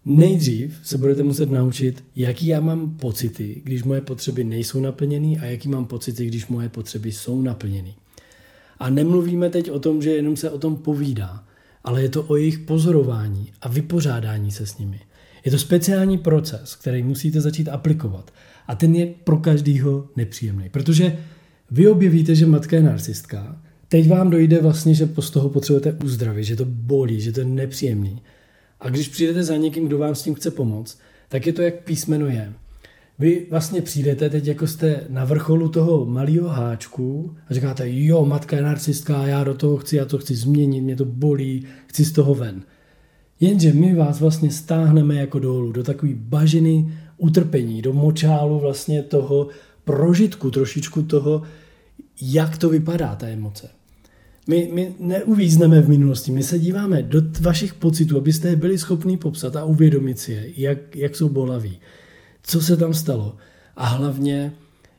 nejdřív 0.05 0.79
se 0.83 0.97
budete 0.97 1.23
muset 1.23 1.51
naučit, 1.51 2.03
jaký 2.15 2.47
já 2.47 2.59
mám 2.59 2.97
pocity, 2.97 3.61
když 3.63 3.83
moje 3.83 4.01
potřeby 4.01 4.43
nejsou 4.43 4.79
naplněny 4.79 5.39
a 5.39 5.45
jaký 5.45 5.69
mám 5.69 5.85
pocity, 5.85 6.25
když 6.25 6.47
moje 6.47 6.69
potřeby 6.69 7.11
jsou 7.11 7.41
naplněny. 7.41 7.95
A 8.79 8.89
nemluvíme 8.89 9.49
teď 9.49 9.71
o 9.71 9.79
tom, 9.79 10.01
že 10.01 10.09
jenom 10.09 10.37
se 10.37 10.49
o 10.49 10.57
tom 10.59 10.75
povídá, 10.75 11.43
ale 11.83 12.01
je 12.01 12.09
to 12.09 12.23
o 12.23 12.35
jejich 12.35 12.59
pozorování 12.59 13.51
a 13.61 13.69
vypořádání 13.69 14.51
se 14.51 14.65
s 14.65 14.77
nimi. 14.77 14.99
Je 15.45 15.51
to 15.51 15.59
speciální 15.59 16.17
proces, 16.17 16.75
který 16.75 17.03
musíte 17.03 17.41
začít 17.41 17.69
aplikovat. 17.69 18.31
A 18.67 18.75
ten 18.75 18.95
je 18.95 19.13
pro 19.23 19.37
každýho 19.37 20.07
nepříjemný. 20.15 20.69
Protože 20.69 21.17
vy 21.71 21.87
objevíte, 21.87 22.35
že 22.35 22.45
matka 22.45 22.75
je 22.75 22.83
narcistka, 22.83 23.61
teď 23.89 24.09
vám 24.09 24.29
dojde 24.29 24.61
vlastně, 24.61 24.93
že 24.93 25.09
z 25.19 25.29
toho 25.29 25.49
potřebujete 25.49 25.97
uzdravit, 26.03 26.43
že 26.43 26.55
to 26.55 26.65
bolí, 26.65 27.21
že 27.21 27.31
to 27.31 27.39
je 27.39 27.45
nepříjemný. 27.45 28.21
A 28.79 28.89
když 28.89 29.07
přijdete 29.07 29.43
za 29.43 29.57
někým, 29.57 29.87
kdo 29.87 29.97
vám 29.97 30.15
s 30.15 30.23
tím 30.23 30.35
chce 30.35 30.51
pomoct, 30.51 30.99
tak 31.29 31.47
je 31.47 31.53
to 31.53 31.61
jak 31.61 31.83
písmeno 31.83 32.27
je. 32.27 32.53
Vy 33.19 33.47
vlastně 33.49 33.81
přijdete 33.81 34.29
teď, 34.29 34.47
jako 34.47 34.67
jste 34.67 35.03
na 35.09 35.25
vrcholu 35.25 35.69
toho 35.69 36.05
malého 36.05 36.49
háčku 36.49 37.35
a 37.49 37.53
říkáte, 37.53 37.83
jo, 37.87 38.25
matka 38.25 38.55
je 38.55 38.61
narcistka, 38.61 39.27
já 39.27 39.43
do 39.43 39.53
toho 39.53 39.77
chci, 39.77 39.95
já 39.95 40.05
to 40.05 40.17
chci 40.17 40.35
změnit, 40.35 40.81
mě 40.81 40.95
to 40.95 41.05
bolí, 41.05 41.65
chci 41.87 42.05
z 42.05 42.11
toho 42.11 42.35
ven. 42.35 42.61
Jenže 43.39 43.73
my 43.73 43.95
vás 43.95 44.19
vlastně 44.19 44.51
stáhneme 44.51 45.15
jako 45.15 45.39
dolů 45.39 45.71
do 45.71 45.83
takové 45.83 46.11
bažiny 46.15 46.93
utrpení, 47.17 47.81
do 47.81 47.93
močálu 47.93 48.59
vlastně 48.59 49.03
toho 49.03 49.47
prožitku, 49.83 50.51
trošičku 50.51 51.03
toho, 51.03 51.41
jak 52.21 52.57
to 52.57 52.69
vypadá, 52.69 53.15
ta 53.15 53.27
emoce. 53.27 53.69
My, 54.47 54.69
my 54.73 54.95
neuvízneme 54.99 55.81
v 55.81 55.89
minulosti, 55.89 56.31
my 56.31 56.43
se 56.43 56.59
díváme 56.59 57.03
do 57.03 57.21
vašich 57.41 57.73
pocitů, 57.73 58.17
abyste 58.17 58.47
je 58.47 58.55
byli 58.55 58.77
schopni 58.77 59.17
popsat 59.17 59.55
a 59.55 59.65
uvědomit 59.65 60.19
si 60.19 60.31
je, 60.31 60.51
jak, 60.57 60.95
jak 60.95 61.15
jsou 61.15 61.29
bolaví, 61.29 61.79
co 62.43 62.61
se 62.61 62.77
tam 62.77 62.93
stalo. 62.93 63.37
A 63.75 63.85
hlavně 63.85 64.53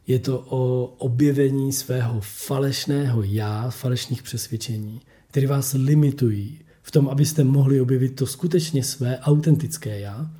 je 0.07 0.19
to 0.19 0.45
o 0.49 0.85
objevení 0.85 1.73
svého 1.73 2.21
falešného 2.21 3.23
já, 3.23 3.71
falešných 3.71 4.23
přesvědčení, 4.23 5.01
které 5.29 5.47
vás 5.47 5.75
limitují 5.79 6.59
v 6.83 6.91
tom, 6.91 7.09
abyste 7.09 7.45
mohli 7.45 7.81
objevit 7.81 8.17
to 8.17 8.27
skutečně 8.27 8.85
své 8.85 9.19
autentické 9.19 10.01
já. 10.01 10.31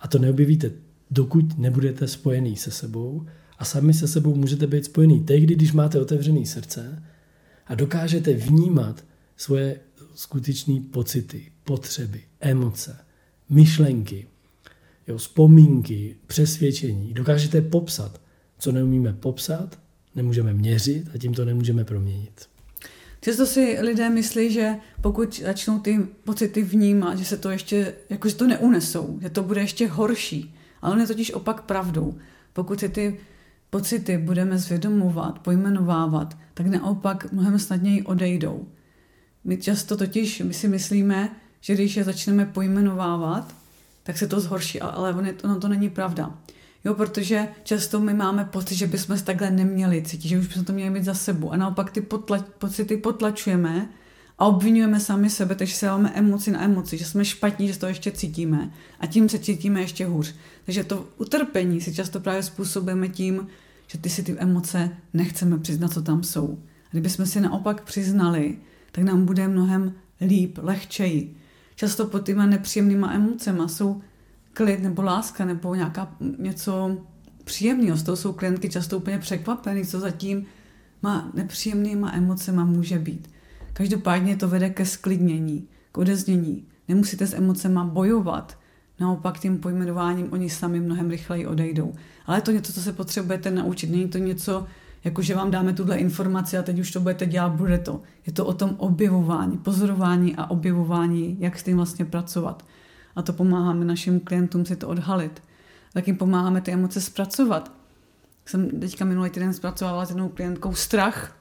A 0.00 0.08
to 0.08 0.18
neobjevíte, 0.18 0.70
dokud 1.10 1.58
nebudete 1.58 2.08
spojený 2.08 2.56
se 2.56 2.70
sebou 2.70 3.26
a 3.58 3.64
sami 3.64 3.94
se 3.94 4.08
sebou 4.08 4.34
můžete 4.34 4.66
být 4.66 4.84
spojený 4.84 5.20
tehdy, 5.20 5.54
když 5.54 5.72
máte 5.72 6.00
otevřený 6.00 6.46
srdce 6.46 7.02
a 7.66 7.74
dokážete 7.74 8.32
vnímat 8.32 9.04
svoje 9.36 9.80
skutečné 10.14 10.80
pocity, 10.90 11.52
potřeby, 11.64 12.22
emoce, 12.40 12.96
myšlenky, 13.48 14.26
jo, 15.06 15.18
vzpomínky, 15.18 16.16
přesvědčení. 16.26 17.14
Dokážete 17.14 17.60
popsat, 17.60 18.20
co 18.58 18.72
neumíme 18.72 19.12
popsat, 19.12 19.78
nemůžeme 20.14 20.52
měřit 20.52 21.08
a 21.14 21.18
tím 21.18 21.34
to 21.34 21.44
nemůžeme 21.44 21.84
proměnit. 21.84 22.48
Často 23.20 23.46
si 23.46 23.78
lidé 23.80 24.10
myslí, 24.10 24.52
že 24.52 24.74
pokud 25.00 25.40
začnou 25.40 25.78
ty 25.78 25.98
pocity 26.24 26.62
vnímat, 26.62 27.18
že 27.18 27.24
se 27.24 27.36
to 27.36 27.50
ještě, 27.50 27.94
jako 28.10 28.28
že 28.28 28.34
to 28.34 28.46
neunesou, 28.46 29.18
že 29.22 29.30
to 29.30 29.42
bude 29.42 29.60
ještě 29.60 29.88
horší. 29.88 30.54
Ale 30.84 30.94
on 30.94 31.00
je 31.00 31.06
totiž 31.06 31.32
opak 31.32 31.62
pravdou. 31.62 32.14
Pokud 32.52 32.80
si 32.80 32.88
ty 32.88 33.20
pocity 33.70 34.18
budeme 34.18 34.58
zvědomovat, 34.58 35.38
pojmenovávat, 35.38 36.36
tak 36.54 36.66
naopak 36.66 37.32
mnohem 37.32 37.58
snadněji 37.58 38.02
odejdou. 38.02 38.66
My 39.44 39.56
často 39.56 39.96
totiž 39.96 40.40
my 40.40 40.54
si 40.54 40.68
myslíme, 40.68 41.30
že 41.60 41.74
když 41.74 41.96
je 41.96 42.04
začneme 42.04 42.46
pojmenovávat, 42.46 43.54
tak 44.02 44.18
se 44.18 44.26
to 44.26 44.40
zhorší, 44.40 44.80
ale 44.80 45.14
ono, 45.14 45.30
ono 45.44 45.60
to 45.60 45.68
není 45.68 45.90
pravda. 45.90 46.38
Jo, 46.84 46.94
protože 46.94 47.48
často 47.62 48.00
my 48.00 48.14
máme 48.14 48.44
pocit, 48.44 48.74
že 48.74 48.86
bychom 48.86 49.18
se 49.18 49.24
takhle 49.24 49.50
neměli 49.50 50.02
cítit, 50.02 50.28
že 50.28 50.38
už 50.38 50.46
bychom 50.46 50.64
to 50.64 50.72
měli 50.72 50.90
mít 50.90 51.04
za 51.04 51.14
sebou. 51.14 51.50
A 51.50 51.56
naopak 51.56 51.90
ty 51.90 52.00
potla, 52.00 52.44
pocity 52.58 52.96
potlačujeme 52.96 53.88
a 54.38 54.46
obvinujeme 54.46 55.00
sami 55.00 55.30
sebe, 55.30 55.54
takže 55.54 55.74
se 55.74 55.86
dáváme 55.86 56.12
emoci 56.14 56.50
na 56.50 56.62
emoci, 56.62 56.98
že 56.98 57.04
jsme 57.04 57.24
špatní, 57.24 57.68
že 57.68 57.78
to 57.78 57.86
ještě 57.86 58.10
cítíme 58.10 58.70
a 59.00 59.06
tím 59.06 59.28
se 59.28 59.38
cítíme 59.38 59.80
ještě 59.80 60.06
hůř. 60.06 60.34
Takže 60.64 60.84
to 60.84 61.08
utrpení 61.18 61.80
si 61.80 61.94
často 61.94 62.20
právě 62.20 62.42
způsobujeme 62.42 63.08
tím, 63.08 63.46
že 63.86 63.98
ty 63.98 64.10
si 64.10 64.22
ty 64.22 64.36
emoce 64.38 64.90
nechceme 65.12 65.58
přiznat, 65.58 65.92
co 65.92 66.02
tam 66.02 66.22
jsou. 66.22 66.58
A 66.86 66.88
kdybychom 66.90 67.26
si 67.26 67.40
naopak 67.40 67.84
přiznali, 67.84 68.58
tak 68.92 69.04
nám 69.04 69.26
bude 69.26 69.48
mnohem 69.48 69.92
líp, 70.20 70.58
lehčeji. 70.62 71.36
Často 71.76 72.06
pod 72.06 72.26
těma 72.26 72.46
nepříjemnýma 72.46 73.12
emocema 73.12 73.68
jsou 73.68 74.02
klid 74.52 74.82
nebo 74.82 75.02
láska 75.02 75.44
nebo 75.44 75.74
nějaká 75.74 76.16
něco 76.38 76.98
příjemného. 77.44 77.96
Z 77.96 78.02
toho 78.02 78.16
jsou 78.16 78.32
klientky 78.32 78.68
často 78.68 78.96
úplně 78.96 79.18
překvapený, 79.18 79.86
co 79.86 80.00
zatím 80.00 80.46
má 81.02 81.30
nepříjemnýma 81.34 82.12
emocema 82.12 82.64
může 82.64 82.98
být. 82.98 83.33
Každopádně 83.74 84.36
to 84.36 84.48
vede 84.48 84.70
ke 84.70 84.86
sklidnění, 84.86 85.68
k 85.92 85.98
odeznění. 85.98 86.64
Nemusíte 86.88 87.26
s 87.26 87.34
emocema 87.34 87.84
bojovat, 87.84 88.58
naopak 89.00 89.38
tím 89.38 89.58
pojmenováním 89.58 90.32
oni 90.32 90.50
sami 90.50 90.80
mnohem 90.80 91.10
rychleji 91.10 91.46
odejdou. 91.46 91.94
Ale 92.26 92.40
to 92.40 92.50
něco, 92.50 92.72
co 92.72 92.82
se 92.82 92.92
potřebujete 92.92 93.50
naučit. 93.50 93.90
Není 93.90 94.08
to 94.08 94.18
něco, 94.18 94.66
jako 95.04 95.22
že 95.22 95.34
vám 95.34 95.50
dáme 95.50 95.72
tuhle 95.72 95.96
informaci 95.96 96.58
a 96.58 96.62
teď 96.62 96.78
už 96.78 96.90
to 96.90 97.00
budete 97.00 97.26
dělat, 97.26 97.52
bude 97.52 97.78
to. 97.78 98.02
Je 98.26 98.32
to 98.32 98.46
o 98.46 98.52
tom 98.52 98.74
objevování, 98.78 99.58
pozorování 99.58 100.36
a 100.36 100.50
objevování, 100.50 101.36
jak 101.40 101.58
s 101.58 101.62
tím 101.62 101.76
vlastně 101.76 102.04
pracovat. 102.04 102.64
A 103.16 103.22
to 103.22 103.32
pomáháme 103.32 103.84
našim 103.84 104.20
klientům 104.20 104.66
si 104.66 104.76
to 104.76 104.88
odhalit. 104.88 105.42
Tak 105.92 106.06
jim 106.06 106.16
pomáháme 106.16 106.60
ty 106.60 106.72
emoce 106.72 107.00
zpracovat. 107.00 107.72
Jsem 108.46 108.80
teďka 108.80 109.04
minulý 109.04 109.30
týden 109.30 109.52
zpracovala 109.52 110.04
s 110.06 110.08
jednou 110.08 110.28
klientkou 110.28 110.74
strach 110.74 111.36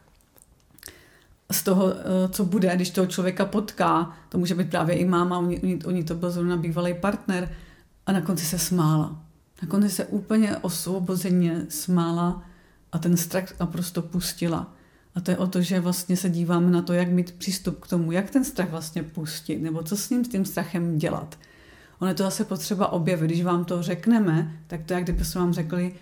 z 1.53 1.63
toho, 1.63 1.93
eh, 1.93 2.29
co 2.29 2.45
bude, 2.45 2.75
když 2.75 2.89
toho 2.89 3.07
člověka 3.07 3.45
potká. 3.45 4.17
To 4.29 4.38
může 4.38 4.55
být 4.55 4.69
právě 4.69 4.95
i 4.95 5.05
máma, 5.05 5.38
oni, 5.39 5.79
oni 5.86 6.03
to 6.03 6.15
byl 6.15 6.31
zrovna 6.31 6.57
bývalý 6.57 6.93
partner 6.93 7.50
a 8.05 8.12
na 8.12 8.22
konci 8.22 8.45
se 8.45 8.60
smála. 8.60 9.24
Na 9.62 9.67
konci 9.67 9.89
se 9.89 10.05
úplně 10.05 10.57
osvobozeně 10.57 11.65
smála 11.69 12.43
a 12.91 13.00
ten 13.00 13.17
strach 13.17 13.60
naprosto 13.60 14.01
pustila. 14.01 14.74
A 15.15 15.22
to 15.22 15.31
je 15.31 15.38
o 15.38 15.48
to, 15.48 15.62
že 15.62 15.79
vlastně 15.79 16.17
se 16.17 16.29
díváme 16.29 16.72
na 16.72 16.81
to, 16.81 16.93
jak 16.93 17.10
mít 17.10 17.31
přístup 17.31 17.79
k 17.79 17.88
tomu, 17.88 18.12
jak 18.12 18.29
ten 18.29 18.43
strach 18.43 18.69
vlastně 18.69 19.03
pustit, 19.03 19.62
nebo 19.62 19.83
co 19.83 19.98
s 19.98 20.10
ním, 20.10 20.25
s 20.25 20.29
tím 20.29 20.45
strachem 20.45 20.98
dělat. 20.98 21.39
Ono 22.00 22.10
je 22.10 22.15
to 22.15 22.24
zase 22.24 22.45
potřeba 22.45 22.91
objevit. 22.91 23.25
Když 23.25 23.43
vám 23.43 23.65
to 23.65 23.83
řekneme, 23.83 24.60
tak 24.67 24.83
to 24.83 24.93
je, 24.93 24.95
jak 24.95 25.03
kdyby 25.03 25.24
vám 25.36 25.53
řekli, 25.53 25.93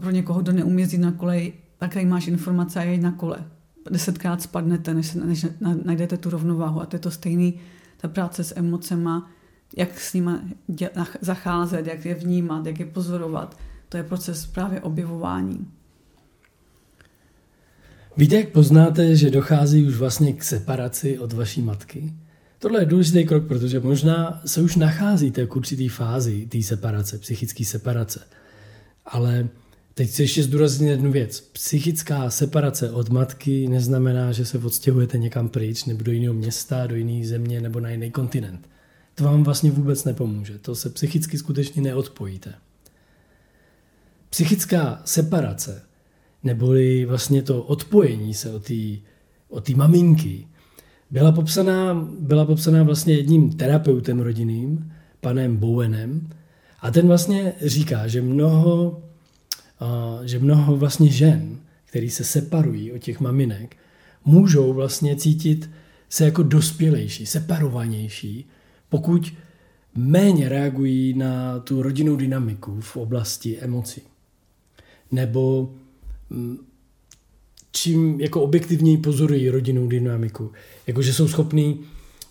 pro 0.00 0.10
někoho, 0.10 0.40
kdo 0.40 0.52
jezdit 0.78 0.98
na 0.98 1.12
kolej, 1.12 1.52
tak 1.78 1.94
tady 1.94 2.06
máš 2.06 2.26
informace 2.26 2.80
a 2.80 2.82
jeď 2.82 3.00
na 3.00 3.12
kole. 3.12 3.44
Desetkrát 3.90 4.42
spadnete, 4.42 4.94
než, 4.94 5.12
než 5.12 5.46
najdete 5.84 6.16
tu 6.16 6.30
rovnováhu. 6.30 6.80
A 6.80 6.86
to 6.86 6.96
je 6.96 7.00
to 7.00 7.10
stejný, 7.10 7.60
ta 7.96 8.08
práce 8.08 8.44
s 8.44 8.56
emocema, 8.56 9.30
jak 9.76 10.00
s 10.00 10.14
nimi 10.14 10.30
zacházet, 11.20 11.86
jak 11.86 12.04
je 12.04 12.14
vnímat, 12.14 12.66
jak 12.66 12.80
je 12.80 12.86
pozorovat. 12.86 13.58
To 13.88 13.96
je 13.96 14.02
proces 14.02 14.46
právě 14.46 14.80
objevování. 14.80 15.66
Víte, 18.16 18.36
jak 18.36 18.48
poznáte, 18.48 19.16
že 19.16 19.30
dochází 19.30 19.86
už 19.86 19.96
vlastně 19.96 20.32
k 20.32 20.44
separaci 20.44 21.18
od 21.18 21.32
vaší 21.32 21.62
matky? 21.62 22.12
Tohle 22.58 22.80
je 22.80 22.86
důležitý 22.86 23.24
krok, 23.24 23.46
protože 23.46 23.80
možná 23.80 24.40
se 24.46 24.60
už 24.60 24.76
nacházíte 24.76 25.46
k 25.46 25.56
určitý 25.56 25.88
fázi 25.88 26.46
té 26.46 26.62
separace, 26.62 27.18
psychické 27.18 27.64
separace. 27.64 28.26
Ale 29.06 29.48
teď 29.94 30.08
chci 30.08 30.22
ještě 30.22 30.42
zdůraznit 30.42 30.88
jednu 30.88 31.12
věc. 31.12 31.40
Psychická 31.40 32.30
separace 32.30 32.90
od 32.90 33.08
matky 33.08 33.68
neznamená, 33.68 34.32
že 34.32 34.44
se 34.44 34.58
odstěhujete 34.58 35.18
někam 35.18 35.48
pryč, 35.48 35.84
nebo 35.84 36.02
do 36.02 36.12
jiného 36.12 36.34
města, 36.34 36.86
do 36.86 36.96
jiné 36.96 37.28
země, 37.28 37.60
nebo 37.60 37.80
na 37.80 37.90
jiný 37.90 38.10
kontinent. 38.10 38.68
To 39.14 39.24
vám 39.24 39.44
vlastně 39.44 39.70
vůbec 39.70 40.04
nepomůže. 40.04 40.58
To 40.58 40.74
se 40.74 40.90
psychicky 40.90 41.38
skutečně 41.38 41.82
neodpojíte. 41.82 42.54
Psychická 44.30 45.02
separace, 45.04 45.82
neboli 46.42 47.04
vlastně 47.04 47.42
to 47.42 47.62
odpojení 47.62 48.34
se 48.34 48.52
od 48.52 48.64
té 48.64 49.10
od 49.48 49.68
maminky, 49.68 50.46
byla 51.10 51.32
popsaná, 51.32 52.08
byla 52.20 52.44
popsaná 52.44 52.82
vlastně 52.82 53.14
jedním 53.14 53.52
terapeutem 53.52 54.20
rodinným, 54.20 54.92
panem 55.20 55.56
Bowenem, 55.56 56.28
a 56.80 56.90
ten 56.90 57.06
vlastně 57.06 57.52
říká, 57.62 58.08
že 58.08 58.22
mnoho, 58.22 59.02
že 60.24 60.38
mnoho 60.38 60.76
vlastně 60.76 61.10
žen, 61.10 61.58
který 61.84 62.10
se 62.10 62.24
separují 62.24 62.92
od 62.92 62.98
těch 62.98 63.20
maminek, 63.20 63.76
můžou 64.24 64.72
vlastně 64.72 65.16
cítit 65.16 65.70
se 66.08 66.24
jako 66.24 66.42
dospělejší, 66.42 67.26
separovanější, 67.26 68.46
pokud 68.88 69.32
méně 69.94 70.48
reagují 70.48 71.14
na 71.14 71.58
tu 71.58 71.82
rodinnou 71.82 72.16
dynamiku 72.16 72.80
v 72.80 72.96
oblasti 72.96 73.58
emocí. 73.58 74.02
Nebo 75.12 75.72
mm, 76.30 76.58
čím 77.72 78.20
jako 78.20 78.42
objektivněji 78.42 78.96
pozorují 78.96 79.50
rodinnou 79.50 79.88
dynamiku. 79.88 80.52
Jakože 80.86 81.12
jsou 81.12 81.28
schopní 81.28 81.80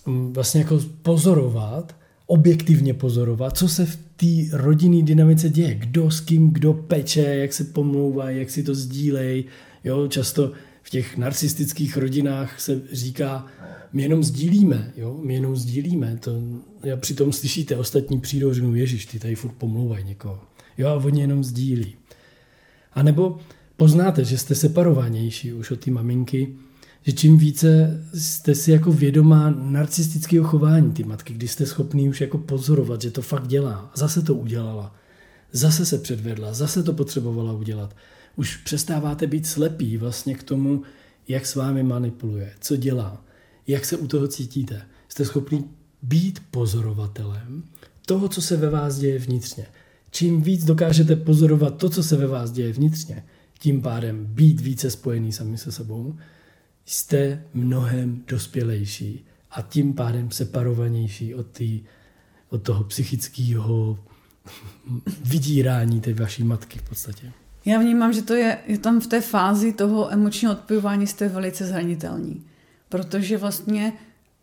mm, 0.06 0.34
vlastně 0.34 0.62
jako 0.62 0.80
pozorovat, 1.02 1.96
objektivně 2.30 2.94
pozorovat, 2.94 3.58
co 3.58 3.68
se 3.68 3.86
v 3.86 3.96
té 3.96 4.58
rodinné 4.58 5.04
dynamice 5.04 5.50
děje. 5.50 5.76
Kdo 5.76 6.12
s 6.12 6.20
kým, 6.20 6.50
kdo 6.50 6.74
peče, 6.74 7.22
jak 7.22 7.54
se 7.54 7.64
pomlouvá, 7.64 8.30
jak 8.30 8.50
si 8.50 8.64
to 8.64 8.76
sdílej. 8.76 9.44
Jo, 9.84 10.08
často 10.08 10.52
v 10.84 10.90
těch 10.90 11.18
narcistických 11.18 11.98
rodinách 11.98 12.60
se 12.60 12.82
říká, 12.92 13.46
my 13.94 14.02
jenom 14.02 14.24
sdílíme, 14.24 14.94
jo? 14.98 15.20
my 15.24 15.34
jenom 15.34 15.56
sdílíme. 15.56 16.18
To, 16.20 16.32
já 16.84 16.98
přitom 16.98 17.34
slyšíte, 17.34 17.78
ostatní 17.78 18.20
přijdou, 18.20 18.54
řeknou, 18.54 18.74
ježiš, 18.74 19.06
ty 19.06 19.20
tady 19.20 19.36
furt 19.36 19.54
pomlouvají 19.54 20.06
někoho. 20.06 20.40
Jo, 20.78 20.88
a 20.88 20.96
oni 20.96 21.22
jenom 21.22 21.44
sdílí. 21.44 21.96
A 22.94 23.04
nebo 23.04 23.40
poznáte, 23.78 24.26
že 24.26 24.38
jste 24.38 24.56
separovanější 24.56 25.54
už 25.54 25.72
od 25.72 25.80
té 25.80 25.92
maminky, 25.92 26.56
že 27.04 27.12
čím 27.12 27.38
více 27.38 28.04
jste 28.14 28.56
si 28.56 28.72
jako 28.72 28.92
vědomá 28.92 29.50
narcistického 29.50 30.48
chování 30.48 30.92
ty 30.92 31.04
matky, 31.04 31.34
když 31.34 31.52
jste 31.52 31.66
schopný 31.66 32.10
už 32.10 32.22
jako 32.22 32.38
pozorovat, 32.38 33.02
že 33.02 33.12
to 33.12 33.22
fakt 33.22 33.48
dělá. 33.48 33.92
Zase 33.96 34.22
to 34.22 34.36
udělala. 34.36 34.96
Zase 35.52 35.86
se 35.86 35.98
předvedla, 35.98 36.54
zase 36.54 36.84
to 36.84 36.94
potřebovala 36.94 37.54
udělat. 37.54 37.96
Už 38.36 38.58
přestáváte 38.58 39.28
být 39.28 39.48
slepí 39.48 39.98
vlastně 39.98 40.36
k 40.36 40.44
tomu, 40.44 40.82
jak 41.28 41.46
s 41.46 41.56
vámi 41.56 41.84
manipuluje, 41.84 42.54
co 42.60 42.76
dělá, 42.76 43.26
jak 43.68 43.86
se 43.86 43.98
u 43.98 44.08
toho 44.08 44.28
cítíte. 44.28 44.82
Jste 45.10 45.26
schopný 45.26 45.66
být 46.02 46.40
pozorovatelem 46.52 47.64
toho, 48.06 48.30
co 48.30 48.42
se 48.42 48.58
ve 48.58 48.70
vás 48.70 48.98
děje 48.98 49.20
vnitřně. 49.20 49.66
Čím 50.12 50.42
víc 50.42 50.66
dokážete 50.66 51.16
pozorovat 51.16 51.78
to, 51.78 51.90
co 51.90 52.04
se 52.04 52.18
ve 52.18 52.28
vás 52.28 52.52
děje 52.52 52.74
vnitřně, 52.74 53.24
tím 53.60 53.82
pádem 53.82 54.26
být 54.26 54.62
více 54.62 54.92
spojený 54.92 55.32
sami 55.32 55.58
se 55.58 55.72
sebou, 55.72 56.16
jste 56.90 57.44
mnohem 57.54 58.24
dospělejší 58.28 59.26
a 59.52 59.62
tím 59.62 59.94
pádem 59.94 60.32
separovanější 60.32 61.36
od, 61.36 61.48
tý, 61.48 61.82
od 62.50 62.62
toho 62.62 62.84
psychického 62.84 64.00
vydírání 65.24 66.02
té 66.02 66.14
vaší 66.14 66.44
matky 66.44 66.80
v 66.80 66.90
podstatě. 66.90 67.32
Já 67.66 67.80
vnímám, 67.80 68.14
že 68.14 68.22
to 68.22 68.34
je, 68.34 68.58
je 68.68 68.78
tam 68.78 69.00
v 69.00 69.08
té 69.08 69.22
fázi 69.22 69.74
toho 69.74 70.14
emočního 70.14 70.54
odpojování 70.54 71.08
jste 71.08 71.30
velice 71.30 71.66
zranitelní, 71.66 72.46
protože 72.90 73.38
vlastně 73.38 73.94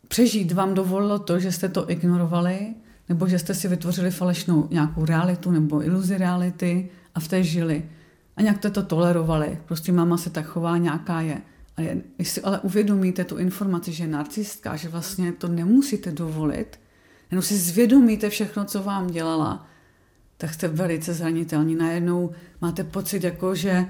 přežít 0.08 0.52
vám 0.52 0.74
dovolilo 0.74 1.18
to, 1.18 1.38
že 1.38 1.52
jste 1.52 1.68
to 1.68 1.90
ignorovali, 1.90 2.74
nebo 3.08 3.28
že 3.28 3.38
jste 3.38 3.54
si 3.54 3.68
vytvořili 3.68 4.10
falešnou 4.10 4.68
nějakou 4.70 5.04
realitu 5.04 5.50
nebo 5.50 5.84
iluzi 5.84 6.18
reality 6.18 6.90
a 7.14 7.20
v 7.20 7.28
té 7.28 7.42
žili. 7.42 7.88
A 8.36 8.42
nějak 8.42 8.58
to, 8.58 8.70
to 8.70 8.82
tolerovali. 8.82 9.58
Prostě 9.66 9.92
máma 9.92 10.16
se 10.16 10.30
tak 10.30 10.46
chová, 10.46 10.78
nějaká 10.78 11.20
je. 11.20 11.42
A 11.76 11.80
je, 11.80 12.02
když 12.16 12.28
si 12.28 12.42
ale 12.42 12.60
uvědomíte 12.60 13.24
tu 13.24 13.36
informaci, 13.36 13.92
že 13.92 14.04
je 14.04 14.08
narcistka, 14.08 14.76
že 14.76 14.88
vlastně 14.88 15.32
to 15.32 15.48
nemusíte 15.48 16.12
dovolit, 16.12 16.80
jenom 17.30 17.42
si 17.42 17.56
zvědomíte 17.56 18.30
všechno, 18.30 18.64
co 18.64 18.82
vám 18.82 19.06
dělala, 19.06 19.66
tak 20.36 20.54
jste 20.54 20.68
velice 20.68 21.14
zranitelní. 21.14 21.74
Najednou 21.74 22.30
máte 22.60 22.84
pocit, 22.84 23.24
jako 23.24 23.54
že 23.54 23.88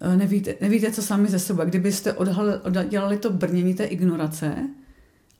eh, 0.00 0.16
nevíte, 0.16 0.54
nevíte 0.60 0.92
co 0.92 1.02
sami 1.02 1.28
ze 1.28 1.38
sebe. 1.38 1.66
Kdybyste 1.66 2.16
dělali 2.88 3.18
to 3.18 3.30
brnění 3.30 3.74
té 3.74 3.84
ignorace 3.84 4.68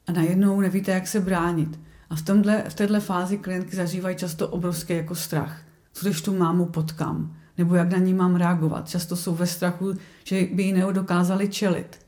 a 0.07 0.13
najednou 0.13 0.61
nevíte, 0.61 0.93
jak 0.93 1.09
se 1.09 1.21
bránit. 1.21 1.81
A 2.11 2.17
v, 2.17 2.23
tomhle, 2.23 2.65
v 2.69 2.75
této 2.75 3.01
fázi 3.01 3.39
klientky 3.39 3.77
zažívají 3.77 4.17
často 4.17 4.49
obrovský 4.49 4.93
jako 4.93 5.15
strach. 5.15 5.63
Co 5.93 6.07
když 6.07 6.23
tu 6.23 6.37
mámu 6.37 6.67
potkám? 6.67 7.37
Nebo 7.59 7.75
jak 7.75 7.93
na 7.93 7.99
ní 7.99 8.15
mám 8.15 8.37
reagovat? 8.37 8.89
Často 8.89 9.17
jsou 9.17 9.35
ve 9.35 9.47
strachu, 9.47 9.95
že 10.25 10.49
by 10.53 10.63
ji 10.63 10.73
neodokázali 10.73 11.49
čelit. 11.49 11.99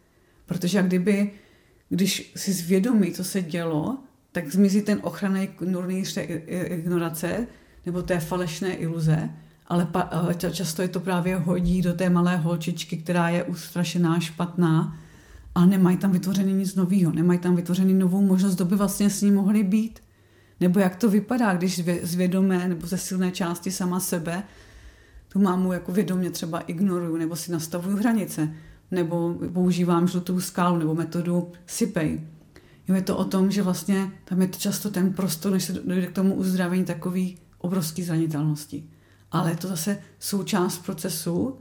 Protože 0.46 0.78
jak 0.78 0.86
kdyby, 0.86 1.30
když 1.88 2.32
si 2.36 2.52
zvědomí, 2.52 3.12
co 3.12 3.24
se 3.24 3.42
dělo, 3.42 3.98
tak 4.32 4.52
zmizí 4.52 4.82
ten 4.82 4.98
ochranný 5.02 5.48
nurnýř 5.64 6.18
ignorace 6.46 7.46
nebo 7.86 8.02
té 8.02 8.20
falešné 8.20 8.74
iluze, 8.74 9.30
ale 9.66 9.86
pa, 9.86 10.10
často 10.52 10.82
je 10.82 10.88
to 10.88 11.00
právě 11.00 11.36
hodí 11.36 11.82
do 11.82 11.92
té 11.92 12.10
malé 12.10 12.36
holčičky, 12.36 12.96
která 12.96 13.28
je 13.28 13.44
ustrašená, 13.44 14.20
špatná 14.20 14.98
a 15.54 15.66
nemají 15.66 15.96
tam 15.96 16.12
vytvořený 16.12 16.52
nic 16.52 16.74
nového, 16.74 17.12
nemají 17.12 17.38
tam 17.38 17.56
vytvořený 17.56 17.94
novou 17.94 18.22
možnost, 18.22 18.54
kdo 18.54 18.64
by 18.64 18.76
vlastně 18.76 19.10
s 19.10 19.22
ní 19.22 19.30
mohli 19.30 19.62
být. 19.62 20.00
Nebo 20.60 20.80
jak 20.80 20.96
to 20.96 21.10
vypadá, 21.10 21.54
když 21.54 21.82
zvědomé 22.02 22.68
nebo 22.68 22.86
ze 22.86 22.98
silné 22.98 23.30
části 23.30 23.70
sama 23.70 24.00
sebe 24.00 24.42
tu 25.32 25.38
mámu 25.38 25.72
jako 25.72 25.92
vědomě 25.92 26.30
třeba 26.30 26.60
ignoruju 26.60 27.16
nebo 27.16 27.36
si 27.36 27.52
nastavuju 27.52 27.96
hranice 27.96 28.54
nebo 28.90 29.34
používám 29.52 30.08
žlutou 30.08 30.40
skálu 30.40 30.78
nebo 30.78 30.94
metodu 30.94 31.52
sypej. 31.66 32.20
Jo, 32.88 32.94
je 32.94 33.02
to 33.02 33.16
o 33.16 33.24
tom, 33.24 33.50
že 33.50 33.62
vlastně 33.62 34.12
tam 34.24 34.42
je 34.42 34.48
to 34.48 34.58
často 34.58 34.90
ten 34.90 35.12
prostor, 35.12 35.52
než 35.52 35.64
se 35.64 35.72
dojde 35.72 36.06
k 36.06 36.12
tomu 36.12 36.34
uzdravení 36.34 36.84
takový 36.84 37.38
obrovský 37.58 38.02
zranitelnosti. 38.02 38.84
Ale 39.32 39.50
je 39.50 39.56
to 39.56 39.68
zase 39.68 39.98
součást 40.18 40.78
procesu 40.78 41.58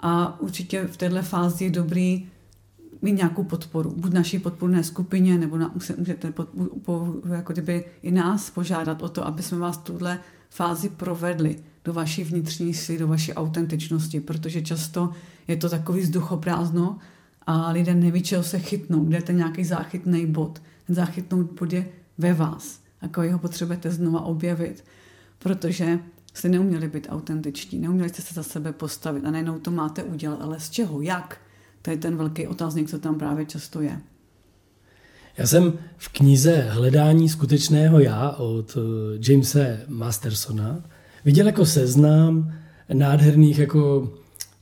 a 0.00 0.40
určitě 0.40 0.86
v 0.86 0.96
této 0.96 1.22
fázi 1.22 1.64
je 1.64 1.70
dobrý 1.70 2.28
mít 3.02 3.16
nějakou 3.16 3.44
podporu. 3.44 3.94
Buď 3.96 4.12
naší 4.12 4.38
podporné 4.38 4.84
skupině, 4.84 5.38
nebo 5.38 5.58
na, 5.58 5.74
můžete 5.98 6.32
pod, 6.32 6.48
po, 6.82 7.14
jako 7.34 7.52
kdyby 7.52 7.84
i 8.02 8.10
nás 8.10 8.50
požádat 8.50 9.02
o 9.02 9.08
to, 9.08 9.26
aby 9.26 9.42
jsme 9.42 9.58
vás 9.58 9.76
tuhle 9.76 10.20
fázi 10.50 10.88
provedli 10.88 11.58
do 11.88 11.94
vaší 11.94 12.24
vnitřní 12.24 12.74
síly, 12.74 12.98
do 12.98 13.08
vaší 13.08 13.34
autentičnosti, 13.34 14.20
protože 14.20 14.62
často 14.62 15.10
je 15.48 15.56
to 15.56 15.68
takový 15.68 16.00
vzduchoprázdno 16.00 16.98
a 17.46 17.70
lidé 17.70 17.94
neví, 17.94 18.22
čeho 18.22 18.42
se 18.42 18.58
chytnou, 18.58 19.04
kde 19.04 19.16
je 19.16 19.22
ten 19.22 19.36
nějaký 19.36 19.64
záchytný 19.64 20.26
bod. 20.26 20.62
Ten 20.86 20.96
záchytný 20.96 21.48
bod 21.58 21.72
je 21.72 21.88
ve 22.18 22.34
vás. 22.34 22.80
Jako 23.02 23.22
jeho 23.22 23.38
potřebujete 23.38 23.90
znova 23.90 24.20
objevit, 24.20 24.84
protože 25.38 25.98
jste 26.34 26.48
neuměli 26.48 26.88
být 26.88 27.06
autentičtí, 27.10 27.78
neuměli 27.78 28.08
jste 28.08 28.22
se 28.22 28.34
za 28.34 28.42
sebe 28.42 28.72
postavit 28.72 29.24
a 29.24 29.30
najednou 29.30 29.58
to 29.58 29.70
máte 29.70 30.02
udělat, 30.02 30.42
ale 30.42 30.60
z 30.60 30.70
čeho, 30.70 31.00
jak? 31.00 31.40
To 31.82 31.90
je 31.90 31.96
ten 31.96 32.16
velký 32.16 32.46
otázník, 32.46 32.90
co 32.90 32.98
tam 32.98 33.18
právě 33.18 33.46
často 33.46 33.80
je. 33.80 34.00
Já 35.38 35.46
jsem 35.46 35.72
v 35.96 36.08
knize 36.08 36.66
Hledání 36.70 37.28
skutečného 37.28 38.00
já 38.00 38.30
od 38.30 38.76
eh, 38.76 39.30
Jamesa 39.32 39.60
Mastersona 39.88 40.82
viděl 41.24 41.46
jako 41.46 41.66
seznam 41.66 42.54
nádherných 42.92 43.58
jako 43.58 44.12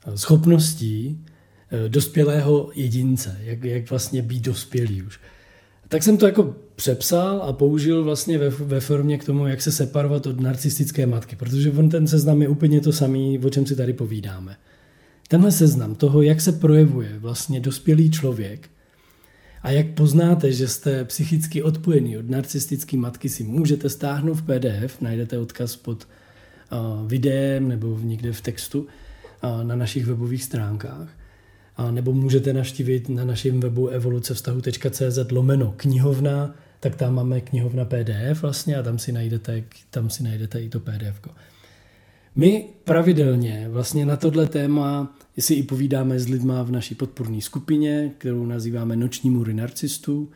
eh, 0.06 0.18
schopností 0.18 1.24
eh, 1.70 1.88
dospělého 1.88 2.70
jedince, 2.74 3.38
jak, 3.40 3.64
jak 3.64 3.90
vlastně 3.90 4.22
být 4.22 4.42
dospělý 4.42 5.02
už. 5.02 5.20
Tak 5.88 6.02
jsem 6.02 6.16
to 6.16 6.26
jako 6.26 6.54
přepsal 6.76 7.42
a 7.42 7.52
použil 7.52 8.04
vlastně 8.04 8.38
ve, 8.38 8.50
ve 8.50 8.80
formě 8.80 9.18
k 9.18 9.24
tomu, 9.24 9.46
jak 9.46 9.62
se 9.62 9.72
separovat 9.72 10.26
od 10.26 10.40
narcistické 10.40 11.06
matky, 11.06 11.36
protože 11.36 11.70
on 11.70 11.88
ten 11.88 12.06
seznam 12.06 12.42
je 12.42 12.48
úplně 12.48 12.80
to 12.80 12.92
samý, 12.92 13.38
o 13.38 13.50
čem 13.50 13.66
si 13.66 13.76
tady 13.76 13.92
povídáme. 13.92 14.56
Tenhle 15.28 15.52
seznam 15.52 15.94
toho, 15.94 16.22
jak 16.22 16.40
se 16.40 16.52
projevuje 16.52 17.18
vlastně 17.18 17.60
dospělý 17.60 18.10
člověk 18.10 18.70
a 19.62 19.70
jak 19.70 19.86
poznáte, 19.86 20.52
že 20.52 20.68
jste 20.68 21.04
psychicky 21.04 21.62
odpojený 21.62 22.18
od 22.18 22.30
narcistické 22.30 22.96
matky, 22.96 23.28
si 23.28 23.44
můžete 23.44 23.90
stáhnout 23.90 24.34
v 24.34 24.42
PDF, 24.42 25.00
najdete 25.00 25.38
odkaz 25.38 25.76
pod 25.76 26.08
videem 27.06 27.68
nebo 27.68 27.98
někde 28.02 28.32
v 28.32 28.40
textu 28.40 28.86
na 29.62 29.76
našich 29.76 30.06
webových 30.06 30.44
stránkách. 30.44 31.08
A 31.76 31.90
nebo 31.90 32.12
můžete 32.12 32.52
navštívit 32.52 33.08
na 33.08 33.24
našem 33.24 33.60
webu 33.60 33.88
evolucevztahu.cz 33.88 35.18
lomeno 35.30 35.74
knihovna, 35.76 36.54
tak 36.80 36.96
tam 36.96 37.14
máme 37.14 37.40
knihovna 37.40 37.84
PDF 37.84 38.42
vlastně 38.42 38.76
a 38.76 38.82
tam 38.82 38.98
si 38.98 39.12
najdete, 39.12 39.64
tam 39.90 40.10
si 40.10 40.22
najdete 40.22 40.62
i 40.62 40.68
to 40.68 40.80
PDF. 40.80 41.20
My 42.36 42.68
pravidelně 42.84 43.68
vlastně 43.68 44.06
na 44.06 44.16
tohle 44.16 44.46
téma 44.46 45.16
si 45.38 45.54
i 45.54 45.62
povídáme 45.62 46.20
s 46.20 46.28
lidma 46.28 46.62
v 46.62 46.70
naší 46.70 46.94
podporné 46.94 47.40
skupině, 47.40 48.12
kterou 48.18 48.46
nazýváme 48.46 48.96
Noční 48.96 49.30
můry 49.30 49.54
narcistů. 49.54 50.30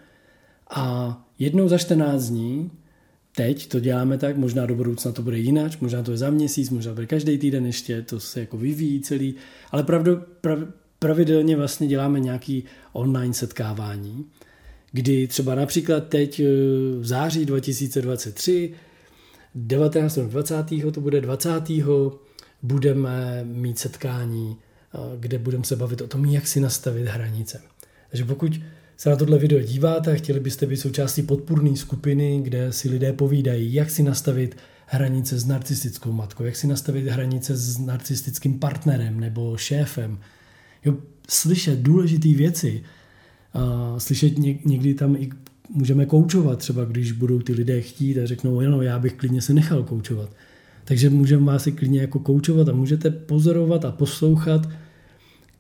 A 0.71 1.17
jednou 1.39 1.69
za 1.69 1.79
14 1.79 2.29
dní, 2.29 2.71
teď 3.41 3.69
to 3.69 3.81
děláme 3.81 4.19
tak, 4.19 4.37
možná 4.37 4.67
do 4.67 4.75
budoucna 4.75 5.13
to 5.13 5.23
bude 5.23 5.39
jinak, 5.39 5.81
možná 5.81 6.03
to 6.03 6.11
je 6.11 6.17
za 6.17 6.31
měsíc, 6.31 6.71
možná 6.71 6.91
to 6.91 6.95
bude 6.95 7.07
každý 7.07 7.39
týden 7.39 7.67
ještě, 7.67 8.03
to 8.03 8.21
se 8.21 8.41
jako 8.41 8.57
vyvíjí 8.57 9.01
celý, 9.01 9.35
ale 9.71 9.83
pravdu, 9.83 10.21
prav, 10.41 10.59
pravidelně 10.99 11.57
vlastně 11.57 11.87
děláme 11.87 12.21
nějaký 12.21 12.65
online 12.93 13.35
setkávání, 13.35 14.25
kdy 14.93 15.27
třeba 15.27 15.55
například 15.55 16.09
teď 16.09 16.41
v 17.01 17.07
září 17.07 17.45
2023 17.45 18.75
19. 19.55 20.19
20. 20.19 20.55
to 20.93 21.01
bude 21.01 21.21
20. 21.21 21.51
budeme 22.63 23.45
mít 23.45 23.79
setkání, 23.79 24.57
kde 25.17 25.39
budeme 25.39 25.65
se 25.65 25.77
bavit 25.77 26.01
o 26.01 26.07
tom, 26.07 26.25
jak 26.25 26.47
si 26.47 26.61
nastavit 26.61 27.07
hranice. 27.07 27.63
Takže 28.11 28.25
pokud 28.25 28.53
se 29.01 29.11
na 29.11 29.17
tohle 29.17 29.39
video 29.39 29.61
díváte 29.61 30.13
a 30.13 30.15
chtěli 30.15 30.41
byste 30.41 30.67
být 30.67 30.77
součástí 30.77 31.23
podpůrné 31.23 31.77
skupiny, 31.77 32.41
kde 32.43 32.73
si 32.73 32.89
lidé 32.89 33.13
povídají, 33.13 33.75
jak 33.75 33.91
si 33.91 34.03
nastavit 34.03 34.57
hranice 34.87 35.39
s 35.39 35.47
narcistickou 35.47 36.13
matkou, 36.13 36.45
jak 36.45 36.57
si 36.57 36.67
nastavit 36.67 37.07
hranice 37.07 37.57
s 37.57 37.79
narcistickým 37.79 38.59
partnerem 38.59 39.21
nebo 39.21 39.57
šéfem. 39.57 40.19
Jo, 40.85 40.97
slyšet 41.29 41.79
důležité 41.79 42.29
věci, 42.29 42.83
a 43.55 43.95
slyšet 43.99 44.39
někdy 44.65 44.95
tam 44.95 45.17
i 45.17 45.31
můžeme 45.71 46.07
koučovat, 46.07 46.59
třeba 46.59 46.85
když 46.85 47.13
budou 47.13 47.39
ty 47.39 47.53
lidé 47.53 47.81
chtít 47.81 48.19
a 48.19 48.27
řeknou, 48.27 48.61
jo, 48.61 48.81
já 48.81 48.99
bych 48.99 49.13
klidně 49.13 49.43
se 49.43 49.55
nechal 49.55 49.83
koučovat. 49.83 50.31
Takže 50.85 51.11
můžeme 51.11 51.47
vás 51.47 51.67
i 51.67 51.73
klidně 51.73 52.01
jako 52.01 52.19
koučovat 52.19 52.69
a 52.69 52.73
můžete 52.73 53.11
pozorovat 53.11 53.85
a 53.85 53.93
poslouchat 53.93 54.69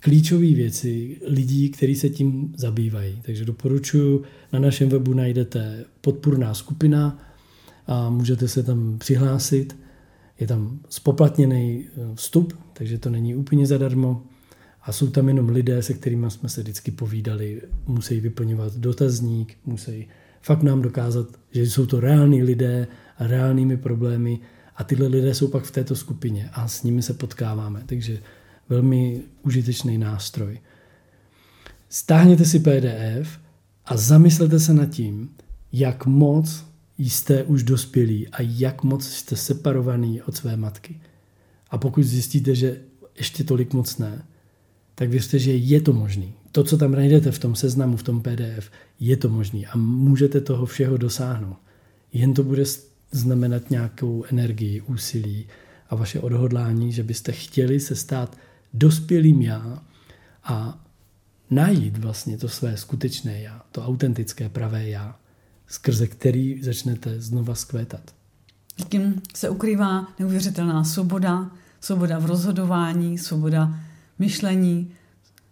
klíčové 0.00 0.46
věci 0.46 1.20
lidí, 1.26 1.70
kteří 1.70 1.94
se 1.94 2.08
tím 2.08 2.54
zabývají. 2.56 3.22
Takže 3.22 3.44
doporučuji, 3.44 4.22
na 4.52 4.58
našem 4.58 4.88
webu 4.88 5.14
najdete 5.14 5.84
podpůrná 6.00 6.54
skupina 6.54 7.18
a 7.86 8.10
můžete 8.10 8.48
se 8.48 8.62
tam 8.62 8.98
přihlásit. 8.98 9.76
Je 10.40 10.46
tam 10.46 10.78
spoplatněný 10.88 11.84
eh, 11.86 12.14
vstup, 12.14 12.58
takže 12.72 12.98
to 12.98 13.10
není 13.10 13.34
úplně 13.34 13.66
zadarmo. 13.66 14.22
A 14.82 14.92
jsou 14.92 15.10
tam 15.10 15.28
jenom 15.28 15.48
lidé, 15.48 15.82
se 15.82 15.94
kterými 15.94 16.30
jsme 16.30 16.48
se 16.48 16.60
vždycky 16.60 16.90
povídali, 16.90 17.62
musí 17.86 18.20
vyplňovat 18.20 18.76
dotazník, 18.76 19.56
musí 19.66 20.08
fakt 20.42 20.62
nám 20.62 20.82
dokázat, 20.82 21.26
že 21.50 21.62
jsou 21.62 21.86
to 21.86 22.00
reální 22.00 22.42
lidé 22.42 22.86
a 23.18 23.26
reálnými 23.26 23.76
problémy 23.76 24.38
a 24.76 24.84
tyhle 24.84 25.06
lidé 25.06 25.34
jsou 25.34 25.48
pak 25.48 25.64
v 25.64 25.70
této 25.70 25.96
skupině 25.96 26.50
a 26.52 26.68
s 26.68 26.82
nimi 26.82 27.02
se 27.02 27.14
potkáváme. 27.14 27.82
Takže 27.86 28.18
velmi 28.70 29.22
užitečný 29.42 29.98
nástroj. 29.98 30.60
Stáhněte 31.88 32.44
si 32.44 32.60
PDF 32.60 33.38
a 33.84 33.96
zamyslete 33.96 34.60
se 34.60 34.74
nad 34.74 34.86
tím, 34.86 35.30
jak 35.72 36.06
moc 36.06 36.64
jste 36.98 37.44
už 37.44 37.62
dospělí 37.62 38.28
a 38.28 38.36
jak 38.40 38.82
moc 38.82 39.08
jste 39.08 39.36
separovaný 39.36 40.22
od 40.22 40.36
své 40.36 40.56
matky. 40.56 41.00
A 41.70 41.78
pokud 41.78 42.02
zjistíte, 42.02 42.54
že 42.54 42.80
ještě 43.18 43.44
tolik 43.44 43.72
moc 43.72 43.98
ne, 43.98 44.22
tak 44.94 45.08
věřte, 45.08 45.38
že 45.38 45.52
je 45.52 45.80
to 45.80 45.92
možný. 45.92 46.34
To, 46.52 46.64
co 46.64 46.78
tam 46.78 46.92
najdete 46.92 47.30
v 47.30 47.38
tom 47.38 47.54
seznamu, 47.54 47.96
v 47.96 48.02
tom 48.02 48.22
PDF, 48.22 48.70
je 49.00 49.16
to 49.16 49.28
možný 49.28 49.66
a 49.66 49.76
můžete 49.76 50.40
toho 50.40 50.66
všeho 50.66 50.96
dosáhnout. 50.96 51.56
Jen 52.12 52.34
to 52.34 52.42
bude 52.42 52.64
znamenat 53.12 53.70
nějakou 53.70 54.24
energii, 54.24 54.80
úsilí 54.80 55.46
a 55.90 55.94
vaše 55.94 56.20
odhodlání, 56.20 56.92
že 56.92 57.02
byste 57.02 57.32
chtěli 57.32 57.80
se 57.80 57.96
stát 57.96 58.36
dospělým 58.74 59.42
já 59.42 59.82
a 60.44 60.84
najít 61.50 61.98
vlastně 61.98 62.38
to 62.38 62.48
své 62.48 62.76
skutečné 62.76 63.40
já, 63.40 63.62
to 63.72 63.86
autentické 63.86 64.48
pravé 64.48 64.88
já, 64.88 65.16
skrze 65.66 66.06
který 66.06 66.62
začnete 66.62 67.20
znova 67.20 67.54
skvétat. 67.54 68.14
Tím 68.88 69.22
se 69.34 69.48
ukrývá 69.48 70.08
neuvěřitelná 70.18 70.84
svoboda, 70.84 71.50
svoboda 71.80 72.18
v 72.18 72.26
rozhodování, 72.26 73.18
svoboda 73.18 73.80
myšlení, 74.18 74.90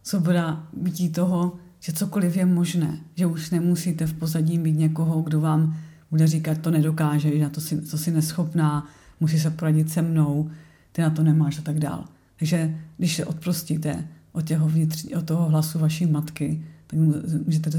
svoboda 0.02 0.66
bytí 0.72 1.09
toho, 1.09 1.52
že 1.81 1.92
cokoliv 1.92 2.37
je 2.37 2.46
možné, 2.46 2.98
že 3.16 3.26
už 3.26 3.50
nemusíte 3.50 4.07
v 4.07 4.12
pozadí 4.12 4.59
mít 4.59 4.78
někoho, 4.78 5.22
kdo 5.22 5.40
vám 5.40 5.76
bude 6.11 6.26
říkat, 6.26 6.59
to 6.59 6.70
nedokáže, 6.70 7.38
na 7.38 7.48
to 7.48 7.61
si, 7.61 7.81
to 7.81 7.98
si 7.98 8.11
neschopná, 8.11 8.87
musí 9.20 9.40
se 9.40 9.50
poradit 9.50 9.90
se 9.90 10.02
mnou, 10.02 10.50
ty 10.92 11.02
na 11.02 11.11
to 11.11 11.22
nemáš 11.22 11.59
a 11.59 11.62
tak 11.62 11.78
dál. 11.78 12.04
Takže 12.38 12.79
když 12.96 13.16
se 13.16 13.27
odprostíte 13.27 14.09
od, 14.33 14.42
těho 14.42 14.68
vnitř, 14.68 15.07
od 15.16 15.24
toho 15.24 15.48
hlasu 15.48 15.79
vaší 15.79 16.07
matky, 16.07 16.64
tak 16.87 17.01
můžete 17.46 17.70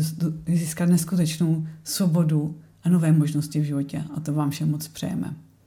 získat 0.48 0.90
neskutečnou 0.90 1.68
svobodu 1.84 2.58
a 2.84 2.90
nové 2.90 3.12
možnosti 3.12 3.60
v 3.60 3.64
životě. 3.64 4.04
A 4.16 4.20
to 4.20 4.34
vám 4.34 4.50
všem 4.50 4.72
moc 4.72 4.88
přejeme. 4.88 5.34